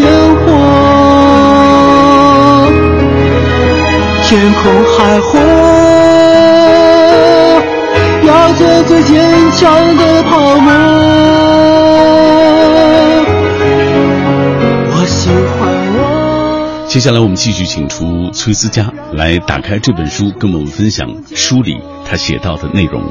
[16.94, 23.02] 接下来，我们继续请出崔思佳来打开这本书，跟我们分享书里他写到的内容。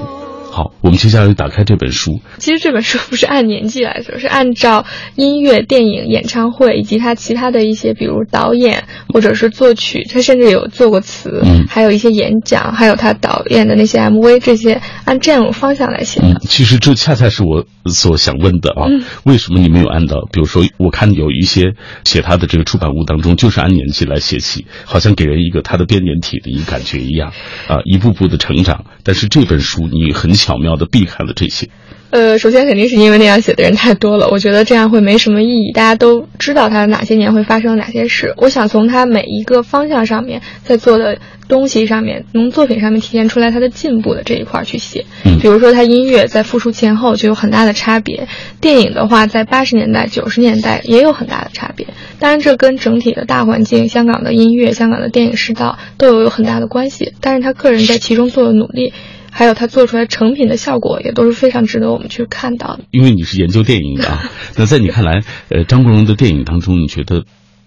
[0.49, 2.21] 好，我们接下来打开这本书。
[2.37, 16.29] 其实这本书不是按年纪来说，是按照音乐、电影、演唱会以及他其他的一些，比如导演或者是作曲，他甚至有做过词，嗯还有一些演讲，还有他导演的那些 MV，这些按这种方向来写的。
[16.29, 27.31] 嗯，其实这恰恰是我所想问的啊，嗯为什么你没有按照，比如说，我看有一些写他的这个出版物当中，就是按年纪来写起，好像给人一个他的编年体的一个感觉一样，
[27.67, 28.85] 啊，一步步的成长。
[29.03, 31.69] 但是这本书你很巧妙的避开了这些，
[32.13, 35.71] 呃，首先肯定是因为那样写的人太多了，我觉得这样会没什么意义。
[35.73, 45.03] 大家都知道他哪些年会发生哪些事，我想从他每一个方向上面在做的东西上面，从作品上面体现出来他的进步的这一块儿去写。
[45.25, 48.27] 嗯比如说他音乐在复出前后就有很大的差别，
[48.61, 51.87] 电影的话在八十年代、九十年代也有很大的差别。
[52.19, 57.13] 当然，这跟整体的大环境、香港的音乐、香港的电影世道都有有很大的关系。
[57.19, 58.93] 但是他个人在其中做的努力。
[59.33, 62.83] 还有他做出来成品的效果也都是非常值得我们去看到的。
[62.91, 67.25] 因为你是研究电影的啊， 那在你看来，呃，张国荣的电影当中，你觉得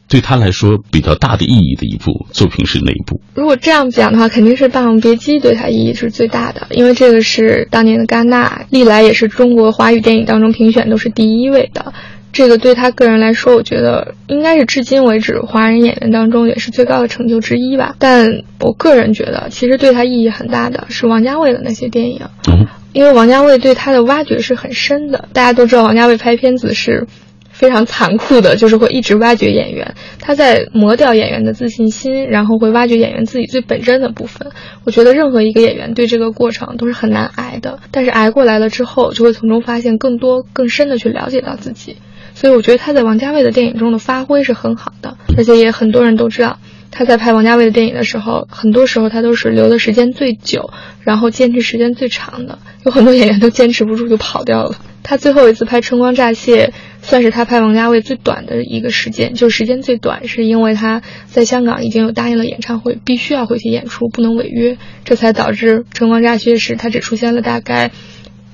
[0.08, 3.20] 对他来说比较大的意义的一部作品是哪一部？
[3.34, 11.92] 如果这样讲的话，肯定是《霸王别姬》对他意义是最大的，因为这个是当年的戛纳，历来也是中国华语电影当中评选都是第一位的。
[12.32, 17.96] 这个对他个人来说，我觉得应该是至今为止华人演员当中也是最高的成就之一吧。
[17.98, 22.20] 但我个人觉得，其实对他意义很大的是王家卫的那些电影，
[22.50, 25.28] 嗯，因为王家卫对他的挖掘是很深的。
[25.32, 27.06] 大家都知道，王家卫拍片子是
[27.50, 34.52] 非常残酷的，就是会一直挖掘演员，他在磨掉演员的自信心，然后会挖掘演员自己最本真的部分。
[34.84, 41.96] 我觉得任何一个演员对这个过程都是很难挨的，但是挨过来了之后，就会从中发现更多、更深的去了解到自己。
[42.36, 46.58] 所以我觉得他在王家卫的电影中的发挥是很好的，而且也很多人都知道。
[46.90, 50.70] 他在拍王家卫的电影的时候，很多时候他都是留的时间最久，
[51.00, 52.58] 然后坚持时间最长的。
[52.84, 54.76] 有很多演员都坚持不住就跑掉了。
[55.02, 56.66] 他最后一次拍《春光乍泄》，
[57.02, 67.90] 算是他拍王家卫最短的一个时间，就是时间最短，是因为他在香港已经有答应了演唱会，必须要回去演出，不能违约，这才导致《春光乍泄》时他只出现了大概。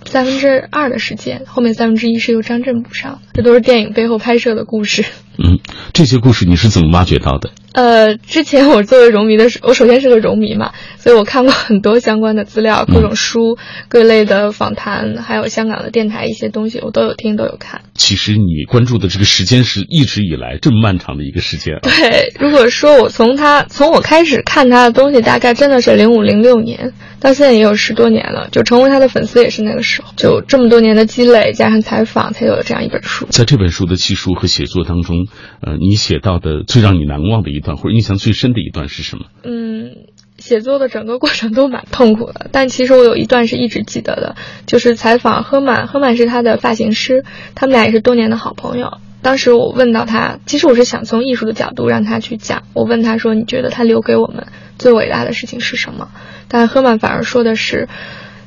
[0.06, 5.04] 三分之二的时间，后面三分之一是由张震补上的，这都是电影背后拍摄的故事。
[5.38, 5.58] 嗯，
[5.92, 7.50] 这些故事你是怎么挖掘到的？
[7.72, 13.56] 呃，之前我作为荣迷的时候，我首先是个荣迷嘛，所以我看过很多相关的资料、各种书、
[13.88, 17.82] 各类的访谈，还有香港的电台一些东西，我都有听，都有看。
[17.94, 21.80] 其实你关注的这个时间是一直以来这么漫长的一个时间、啊。
[21.82, 33.26] 对，如果说我从他从我开始看他的东西，大概真的是零五零六年，到现在也有十多年了，就成为他的粉丝也是那个时候，就这么多年的积累加上采访，才有了这样一本书。
[33.30, 35.26] 在这本书的记述和写作当中，
[35.62, 39.24] 呃，你写到的最让你难忘的一段或者印象最深的一段是什么？
[39.44, 40.08] 嗯，
[40.38, 44.36] 写作的整个过程都蛮痛苦的，但其实我有一段是一直记得的，
[44.66, 48.98] 就是采访赫曼，赫曼是他的发型师，他们俩也是多年的好朋友。
[49.22, 52.64] 当时我问到他，其实我是想从艺术的角度让他去讲。
[52.74, 54.48] 我问他说：“你觉得他留给我们
[54.78, 56.08] 最伟大的事情是什么？”
[56.48, 57.88] 但赫曼反而说的是，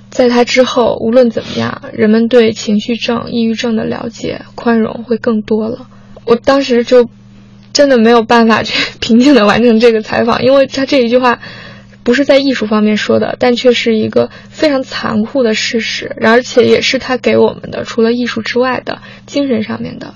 [0.10, 5.88] 在他之后，无论怎么样，人们对情绪症、抑郁症的了解、宽容会更多了。
[6.26, 7.10] 我当时就
[7.76, 8.74] 真的没有办法去
[9.04, 11.42] 平静的完成这个采访，因为他这一句话
[12.06, 20.14] 不是在艺术方面说的，但却是一个非常残酷的事实，而且也是他给我们的除了艺术之外的精神上面的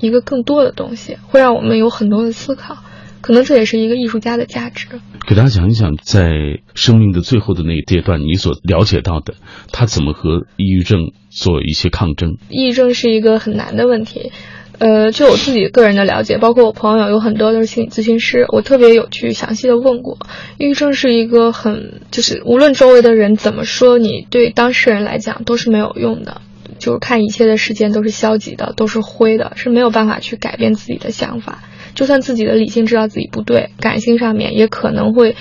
[0.00, 2.78] 一个更多的东西，会让我们有很多的思考。
[3.20, 4.86] 可能这也是一个艺术家的价值。
[5.26, 6.30] 给大家讲一讲，在
[6.74, 9.34] 生命的最后的那一阶段，你所了解到的，
[9.72, 12.36] 他怎么和抑郁症做一些抗争。
[12.48, 14.30] 抑郁症是一个很难的问题。
[14.78, 20.18] 呃，就我自己个人的了解，包括我朋友有很多都是心理咨询师，我特别有去详细的问过。
[20.58, 26.42] 抑郁症是一个很，就是无论周围的人怎么说，你对当事人来讲都是没有用的。
[26.78, 31.62] 就是看一切的时间都是消极的，都是灰的，是没有办法去改变自己的想法。
[31.94, 35.36] 就算自己的理性知道自己不对，感性上面也可能会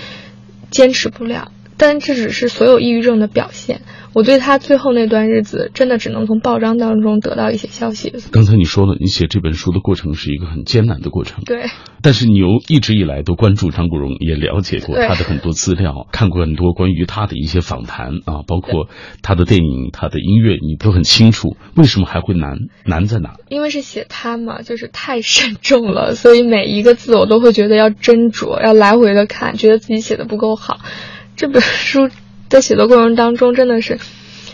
[0.71, 1.51] 坚持不了。
[1.77, 3.81] 但这只是所有抑郁症的表现。
[4.13, 8.13] 我对他最后那段日子，真的只能从报章当中得到一些消息。
[8.31, 11.43] 刚才你说了，你写这本书的过程是一个很艰难的过程。
[11.43, 11.65] 对。
[12.01, 18.87] 但是你又一直以来都关注张国荣，也了解过他的很多资料， 看过很多关于他的一些访谈啊，包括
[19.21, 21.57] 他的电影、他的音乐，你都很清楚。
[21.75, 22.57] 为什么还会难？
[22.85, 23.35] 难在哪？
[23.49, 30.79] 因为是写他嘛，就是太慎重了，所以每一个字我都会觉得要斟酌，要来回的看，觉得自己写的不够好。
[31.35, 32.09] 这本书
[32.49, 33.99] 在写作过程当中，真的是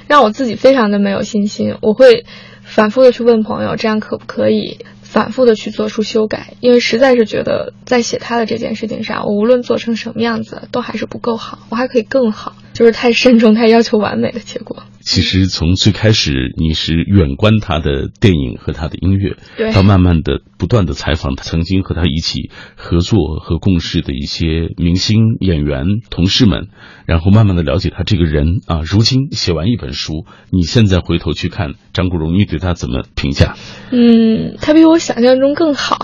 [0.08, 1.76] 让我自己非常的没有信心。
[1.82, 2.26] 我会
[2.64, 4.80] 反复的去问朋友，这样可不可以？
[5.02, 12.56] 反复的去做出修改，因为实在是觉得在写他的这件事情上，我无论做成什么样子，都还是不够好，我还可以更好。
[12.74, 14.84] 就是太慎重、太要求完美的结果。
[15.02, 26.68] 其实从最开始你是远观他的电影和他的音乐，对到慢慢的不断的采访他曾经和他一起合作和共事的一些明星、演员、同事们，
[27.08, 28.82] 然后慢慢的了解他这个人啊。
[28.86, 33.56] 如今写完一本书，你现在回头去看张国荣，你对他怎么评价？
[33.92, 35.98] 嗯，他比我想象中更好。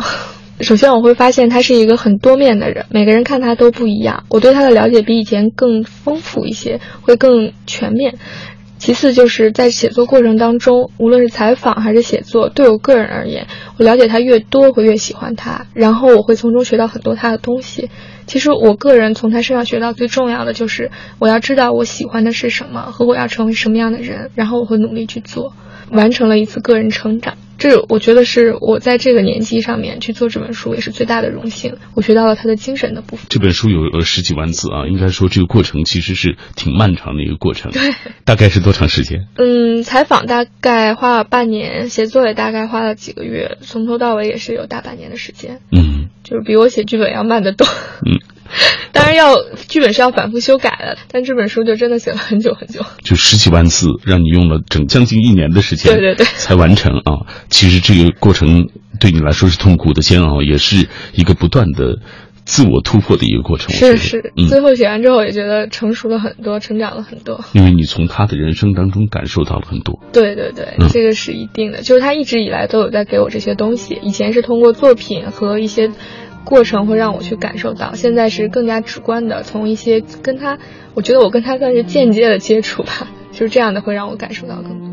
[0.59, 4.23] 首先，我会发现他是一个很多面的人，每个人看他都不一样。
[4.29, 8.15] 我对他的了解比以前更丰富一些，会更全面。
[8.79, 13.47] 其次，就是在写作过程当中，无论是采访还是写作，对我个人而言，
[13.77, 17.89] 我了解他越多，会越喜欢他，然后我会从中学到很多他的东西。
[18.25, 20.89] 其实，我个人从他身上学到最重要的就是，
[21.19, 25.53] 我要知道我喜欢的是什么，和我要成为什么样的人，然后我会努力去做，
[25.91, 27.35] 完成了一次个人成长。
[27.57, 31.77] 这我觉得是我在这个年纪上面去做这本书也是最大的荣幸。
[31.95, 33.25] 我学到了他的精神的部分。
[33.29, 37.71] 这本书有呃十几万字啊，应该说这个过程其实是挺漫长的一个过程。
[37.71, 37.81] 对，
[38.25, 39.27] 大概是多长时间？
[39.35, 45.59] 嗯，采访大概花了半年，写作也大概花了几个月，从头到尾也是有大半年的时间。
[45.71, 47.65] 嗯，就是比我写剧本要慢得多。
[48.05, 48.19] 嗯，
[48.91, 49.35] 当然要
[49.67, 52.81] 剧本是要反复修改的，但这本书就真的写了很久很久。
[53.03, 57.27] 就十几万字，让你用了整将近一年的时间，对对对，才完成啊。
[57.49, 58.69] 其实这个过程
[58.99, 61.99] 对你来说是痛苦的煎熬，也是一个不断的
[62.45, 63.75] 自我突破的一个过程。
[63.75, 67.43] 是是，嗯，最后写完之后也觉得成熟了很多，成长了很多。
[67.53, 69.99] 因为你从他的人生当中感受到了很多。
[70.13, 71.81] 对对对，嗯这个是一定的。
[71.81, 75.91] 就是他一直以来都有在给我这些东西，以前是通过作品和一些
[76.47, 80.57] 过程会让我去感受到，现在是更加直观的，从一些跟他，
[80.93, 84.87] 我觉得我跟他算是间接的接触吧， 就是这样的会让我感受到更多。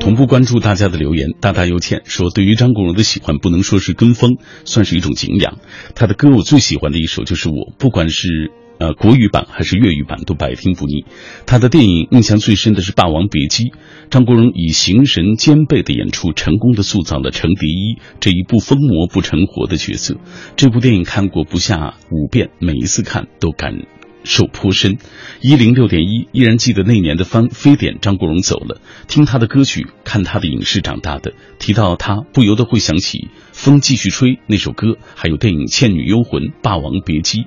[0.00, 5.58] 同步关注大家的留言，大大又倩说，对于张国荣的喜欢不能说是跟风，算是一种敬仰。
[5.94, 11.04] 他的歌我最喜欢的一首就是我，不管是呃国语版还是粤语版都百听不腻。
[11.46, 13.64] 他的电影印象最深的是《霸王别姬》，
[14.10, 20.16] 张国荣以形神兼备的演出，成功的塑造了程蝶衣这一不疯魔不成活的角色。
[20.56, 23.86] 这部电影看过不下五遍，每一次看都感。
[24.24, 24.98] 受颇深，
[25.40, 31.32] 一零六点一依然记得那年的翻非典，张国荣走了，听他的歌曲，看他的影视长大的。
[31.58, 33.18] 提到他，不由得会想起
[33.52, 37.42] 《风继续吹》那首歌，还有电影《倩女幽魂》《霸王别姬》。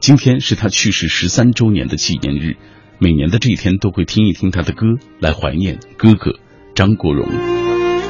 [0.00, 2.56] 今天是他去世十三周年的纪念日，
[2.98, 4.86] 每年的这一天都会听一听他的歌，
[5.20, 6.38] 来怀念哥哥
[6.74, 7.28] 张国荣。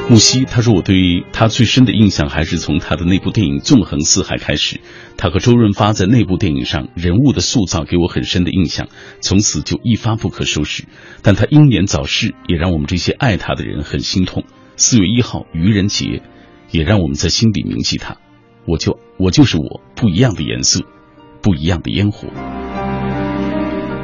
[0.09, 4.81] 木西他说：“我对他最深的印象还是从他的那部电影《纵横四海》开始。
[5.17, 8.89] 他和周润发在那部电影上人物的塑造给我很深的印象，
[9.21, 10.85] 从此就一发不可收拾。
[11.23, 14.45] 但他英年早逝，也让我们这些爱他的人很心痛。
[14.77, 16.23] 四月一号愚人节，
[16.71, 18.19] 也让我们在心底铭记他。
[18.65, 20.85] 我就我就是我，不一样的颜色，
[21.43, 22.29] 不一样的烟火。”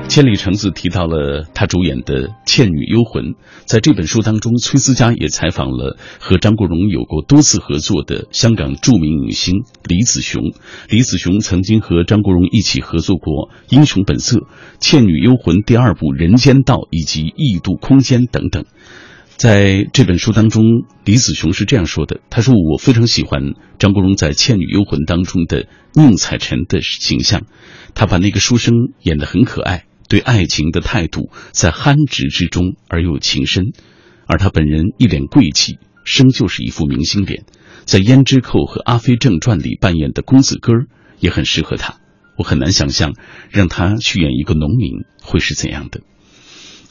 [0.08, 3.24] 千里橙子提到了他主演的《倩女幽魂》。
[3.64, 10.52] 在这本书当中，崔思佳也采访了和张国荣有过多次合作的香港著名女星李子雄。
[10.90, 14.36] 李子雄曾经和张国荣一起合作过《英雄本色》
[14.80, 18.66] 《倩女幽魂》第二部《人间道》以及《异度空间》等等。
[19.42, 20.62] 在这本书当中，
[21.04, 27.42] 李子雄是这样说的：“他说我非常喜欢张国荣在《倩女幽魂》当中的宁采臣的形象，
[27.92, 28.72] 他把那个书生
[29.02, 33.72] 演得很可爱。”对爱情的态度在憨直之中而又情深，
[34.26, 37.44] 而他本人一脸贵气，生就是一副明星脸。
[37.84, 40.86] 在《胭脂扣》和《阿飞正传》里扮演的公子哥儿
[41.18, 41.96] 也很适合他。
[42.38, 43.14] 我很难想象
[43.50, 46.02] 让他去演一个农民会是怎样的。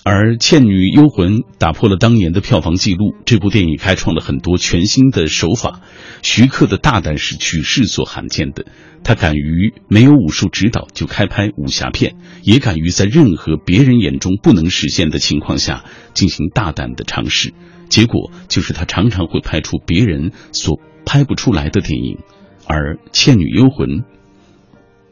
[0.03, 5.81] 而《倩女幽魂》打破了当年的票房纪录，这部电影开创了很多全新的手法。
[6.23, 8.65] 徐克的大胆是举世所罕见的，
[9.03, 15.85] 他敢于没有武术指导就开拍武侠片，也敢于在任何别人眼中不能实现的情况下
[16.15, 17.53] 进行大胆的尝试。
[17.87, 22.17] 结果就是他常常会拍出别人所拍不出来的电影，
[22.65, 23.87] 而《倩女幽魂》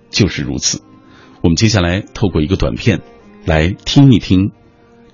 [0.09, 0.81] 就是如此。
[1.43, 3.01] 我们接下来透过一个短片
[3.45, 4.51] 来听一听。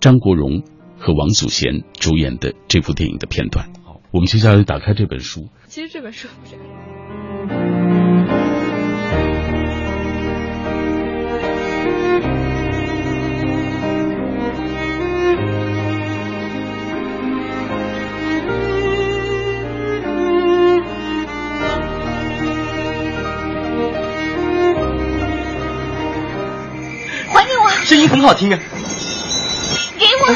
[0.05, 0.61] 张国荣
[0.99, 3.73] 和王祖贤主演的这部电影的片段。
[3.83, 5.49] 好，我们接下来打开这本书。
[5.67, 6.55] 其实这本书不是。
[27.27, 27.67] 还给我！
[27.85, 28.59] 声音很好听啊。
[29.97, 30.27] 给我！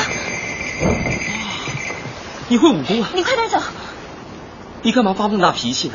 [2.50, 3.10] 你会武功啊？
[3.14, 3.60] 你快点走！
[4.82, 5.94] 你干嘛发那么大脾气呢？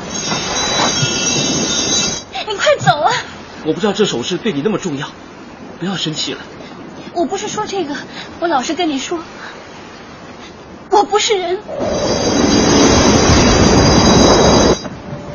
[2.49, 3.13] 你快走啊！
[3.65, 5.09] 我不知道这首饰对你那么重要，
[5.81, 6.39] 不要生气了。
[7.13, 7.97] 我不是说这个，
[8.39, 9.19] 我老实跟你说，
[10.91, 11.59] 我不是人。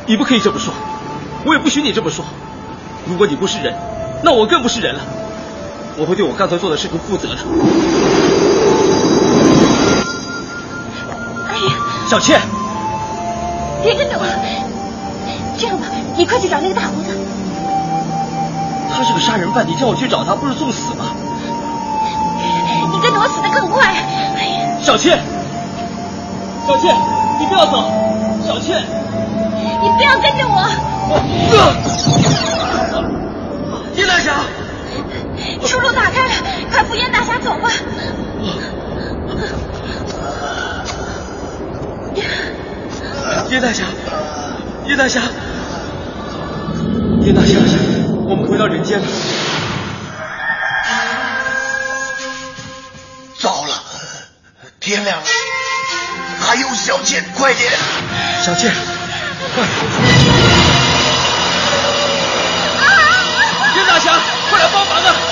[0.06, 0.72] 你不可以这么说，
[1.44, 2.24] 我也不许你这么说。
[3.06, 3.74] 如果你不是人，
[4.24, 5.02] 那我更不是人了。
[5.98, 7.36] 我会对我刚才做的事情负责的。
[12.10, 12.40] 小倩，
[13.84, 14.26] 别跟着我。
[15.56, 15.86] 这样吧，
[16.16, 17.16] 你快去找那个大胡子。
[18.92, 21.14] 他是个杀人犯，你叫我去找他，不是送死吗？
[22.90, 23.86] 你跟着我死的更快。
[23.86, 25.20] 哎呀，小倩，
[26.66, 26.96] 小倩，
[27.38, 27.92] 你不要走，
[28.44, 28.82] 小倩。
[29.80, 30.66] 你不要跟着我！
[33.94, 34.34] 叶大侠，
[35.64, 36.34] 出路打开了，
[36.72, 37.70] 快扶燕大侠走吧！
[43.50, 43.84] 叶大侠，
[44.86, 45.20] 叶大侠，
[47.22, 47.58] 叶大侠，
[48.28, 49.06] 我们回到人间了。
[53.40, 53.82] 糟了，
[54.78, 55.24] 天亮了，
[56.40, 57.72] 还有小倩，快点！
[58.44, 58.72] 小倩。
[59.56, 59.64] 快！
[63.74, 64.12] 叶大侠，
[64.48, 65.29] 快来帮忙啊！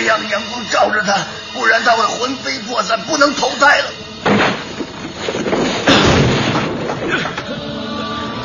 [0.00, 1.14] 别让阳光照着他，
[1.52, 3.90] 不然他会魂飞魄散，不能投胎了。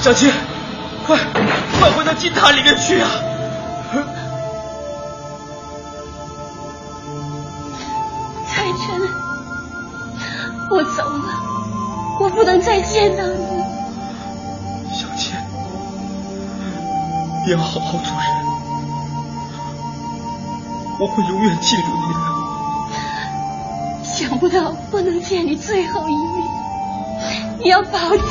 [0.02, 0.34] 小倩，
[1.08, 1.18] 快
[1.80, 3.10] 快回到金塔里面去啊！
[10.72, 11.24] 我走了，
[12.20, 13.46] 我不能再见到你。
[14.94, 15.42] 小倩，
[17.46, 18.35] 你要好好做人，
[20.98, 22.20] 我会永远记住你的。
[24.04, 26.48] 想不到我能见你最后一面，
[27.62, 28.26] 你要保重。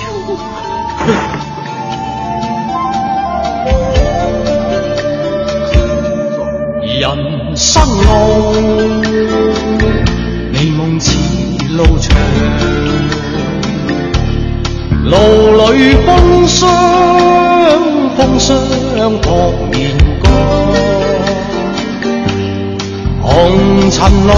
[6.86, 8.06] 人生路，
[10.52, 11.18] 美梦似
[11.70, 12.16] 路长，
[15.04, 16.70] 路里风霜，
[18.16, 18.56] 风霜
[19.20, 19.28] 扑
[19.70, 19.90] 面
[23.34, 24.30] 红尘里，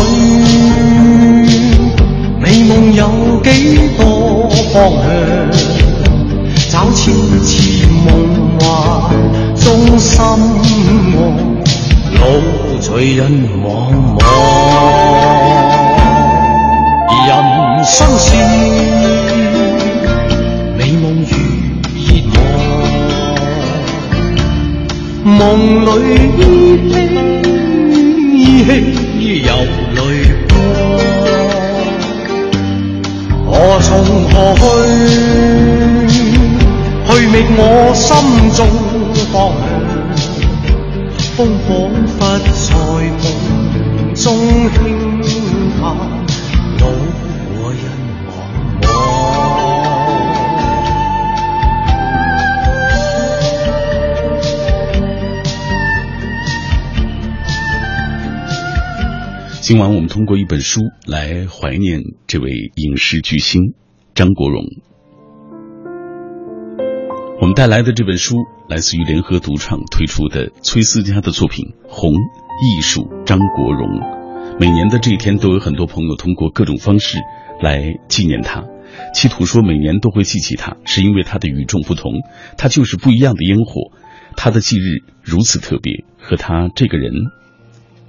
[2.41, 3.03] 美梦有
[3.45, 3.49] 几
[3.99, 5.05] 多方向？
[6.71, 7.13] 找千
[7.45, 8.07] 次梦
[8.59, 8.65] 幻
[9.55, 9.65] 中
[9.99, 11.15] 心爱。
[12.19, 12.21] 路
[12.81, 13.21] 随人
[13.63, 13.65] 茫
[14.17, 14.21] 茫，
[17.29, 17.31] 人
[17.85, 18.25] 生是
[20.79, 21.31] 美梦如
[22.01, 22.35] 热望，
[25.39, 25.39] 梦
[25.85, 25.87] 里
[26.39, 26.41] 依
[26.91, 26.95] 稀
[28.69, 29.53] 有
[29.95, 29.99] 泪
[30.49, 30.51] 光，
[33.47, 33.89] 何从
[34.29, 34.35] 何
[36.09, 36.11] 去？
[37.09, 37.61] 去觅我
[37.95, 38.05] 心
[38.53, 38.59] 中
[39.33, 39.65] 方向。
[41.37, 41.39] 风
[41.69, 41.71] 仿
[42.19, 42.67] 佛在
[43.23, 43.25] 梦
[44.15, 44.25] 中
[44.75, 44.77] 轻
[59.67, 63.75] 今晚我们通过一本书来怀念这位影视巨星
[64.15, 64.63] 张国荣。
[67.41, 68.37] 我们带来的这本书
[68.69, 73.89] 来自于联合独创推出的崔思佳的作品《红艺术张国荣》。
[74.61, 77.19] 每年的这一天，都有很多朋友通过各种方式
[77.61, 78.63] 来纪念他，
[79.13, 82.13] 企图说每年都会记起他，是因为他的与众不同，
[82.57, 83.91] 他就是不一样的烟火。
[84.37, 87.11] 他的忌日如此特别，和他这个人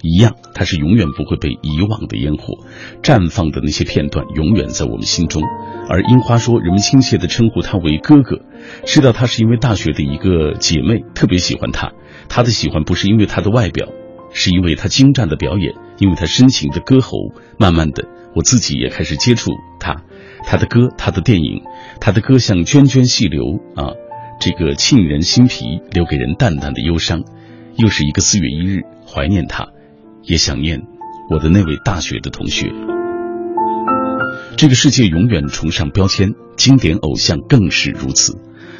[0.01, 2.63] 一样，他是永远不会被遗忘的烟火，
[3.01, 5.41] 绽放的那些片段永远在我们心中。
[5.89, 8.41] 而樱花说，人们亲切地称呼他为哥哥，
[8.85, 11.93] 知道他是因为大学的一个姐妹特别喜欢他。
[12.29, 13.87] 他的喜欢不是因为他的外表，
[14.33, 17.17] 是因为他精湛的表演，因为他深情的歌喉。
[17.57, 20.03] 慢慢的，我自己也开始接触他，
[20.45, 21.63] 他的歌，他的电影，
[21.99, 23.43] 他的歌像涓涓细流
[23.75, 23.93] 啊，
[24.39, 27.23] 这个沁人心脾，留给人淡淡的忧伤。
[27.77, 29.69] 又是一个四月一日，怀念他，
[30.27, 30.81] 也想念
[31.29, 32.71] 我的那位大学的同学。
[34.57, 38.33] 这个世界永远崇尚标签，经典偶像更是如此。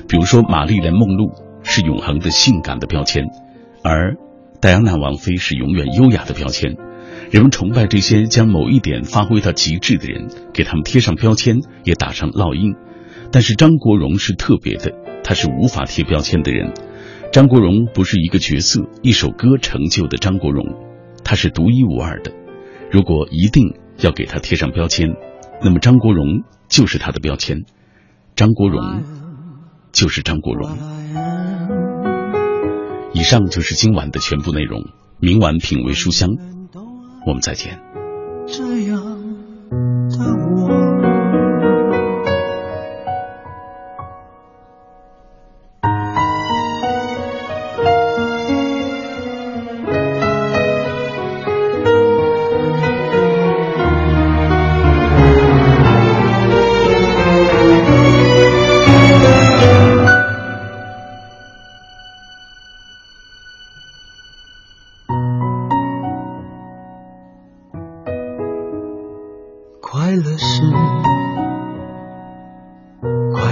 [0.10, 1.32] 比如说，玛丽莲梦露
[1.64, 3.24] 是永恒的性感的标签，
[3.84, 4.18] 而
[4.60, 6.76] 戴安娜王妃是永远优雅的标签。
[7.32, 12.76] 人们崇拜这些将某一点发挥到极致的人，给他们贴上标签，也打上烙印。
[13.32, 14.94] 但是张国荣是特别的，
[15.24, 16.74] 他是无法贴标签的人。
[17.32, 20.66] 张国荣不是一个角色、一首歌成就的张国荣，
[21.28, 22.32] 他是独一无二的。
[22.90, 25.10] 如果一定要给他贴上标签，
[25.62, 27.66] 那么张国荣就是他的标签，
[28.34, 29.04] 张国荣
[29.92, 30.70] 就是张国荣。
[33.12, 34.86] 以上就是今晚的全部内容，
[35.20, 36.30] 明晚品味书香，
[37.26, 37.82] 我们再见。
[38.48, 38.98] 这样
[40.10, 40.18] 的
[40.56, 41.07] 我。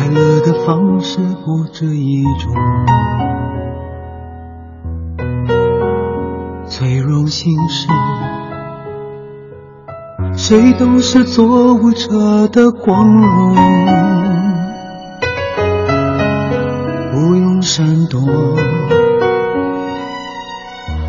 [0.06, 2.54] 快乐的方式，不止一种。
[6.68, 7.88] 最荣幸是，
[10.36, 13.56] 谁都是做舞者的光荣，
[17.12, 18.22] 不用闪躲，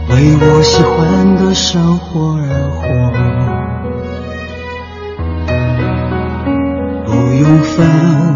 [0.08, 2.86] 为我喜欢的生活而活。
[7.04, 8.35] 不用分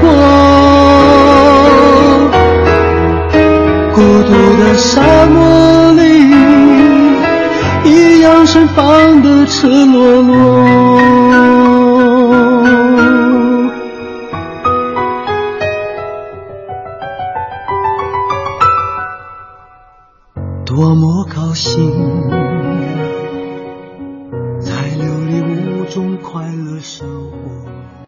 [0.00, 0.08] 过。
[3.94, 4.30] 孤独
[4.62, 6.02] 的沙漠里，
[7.84, 10.67] 一样盛放的赤裸裸。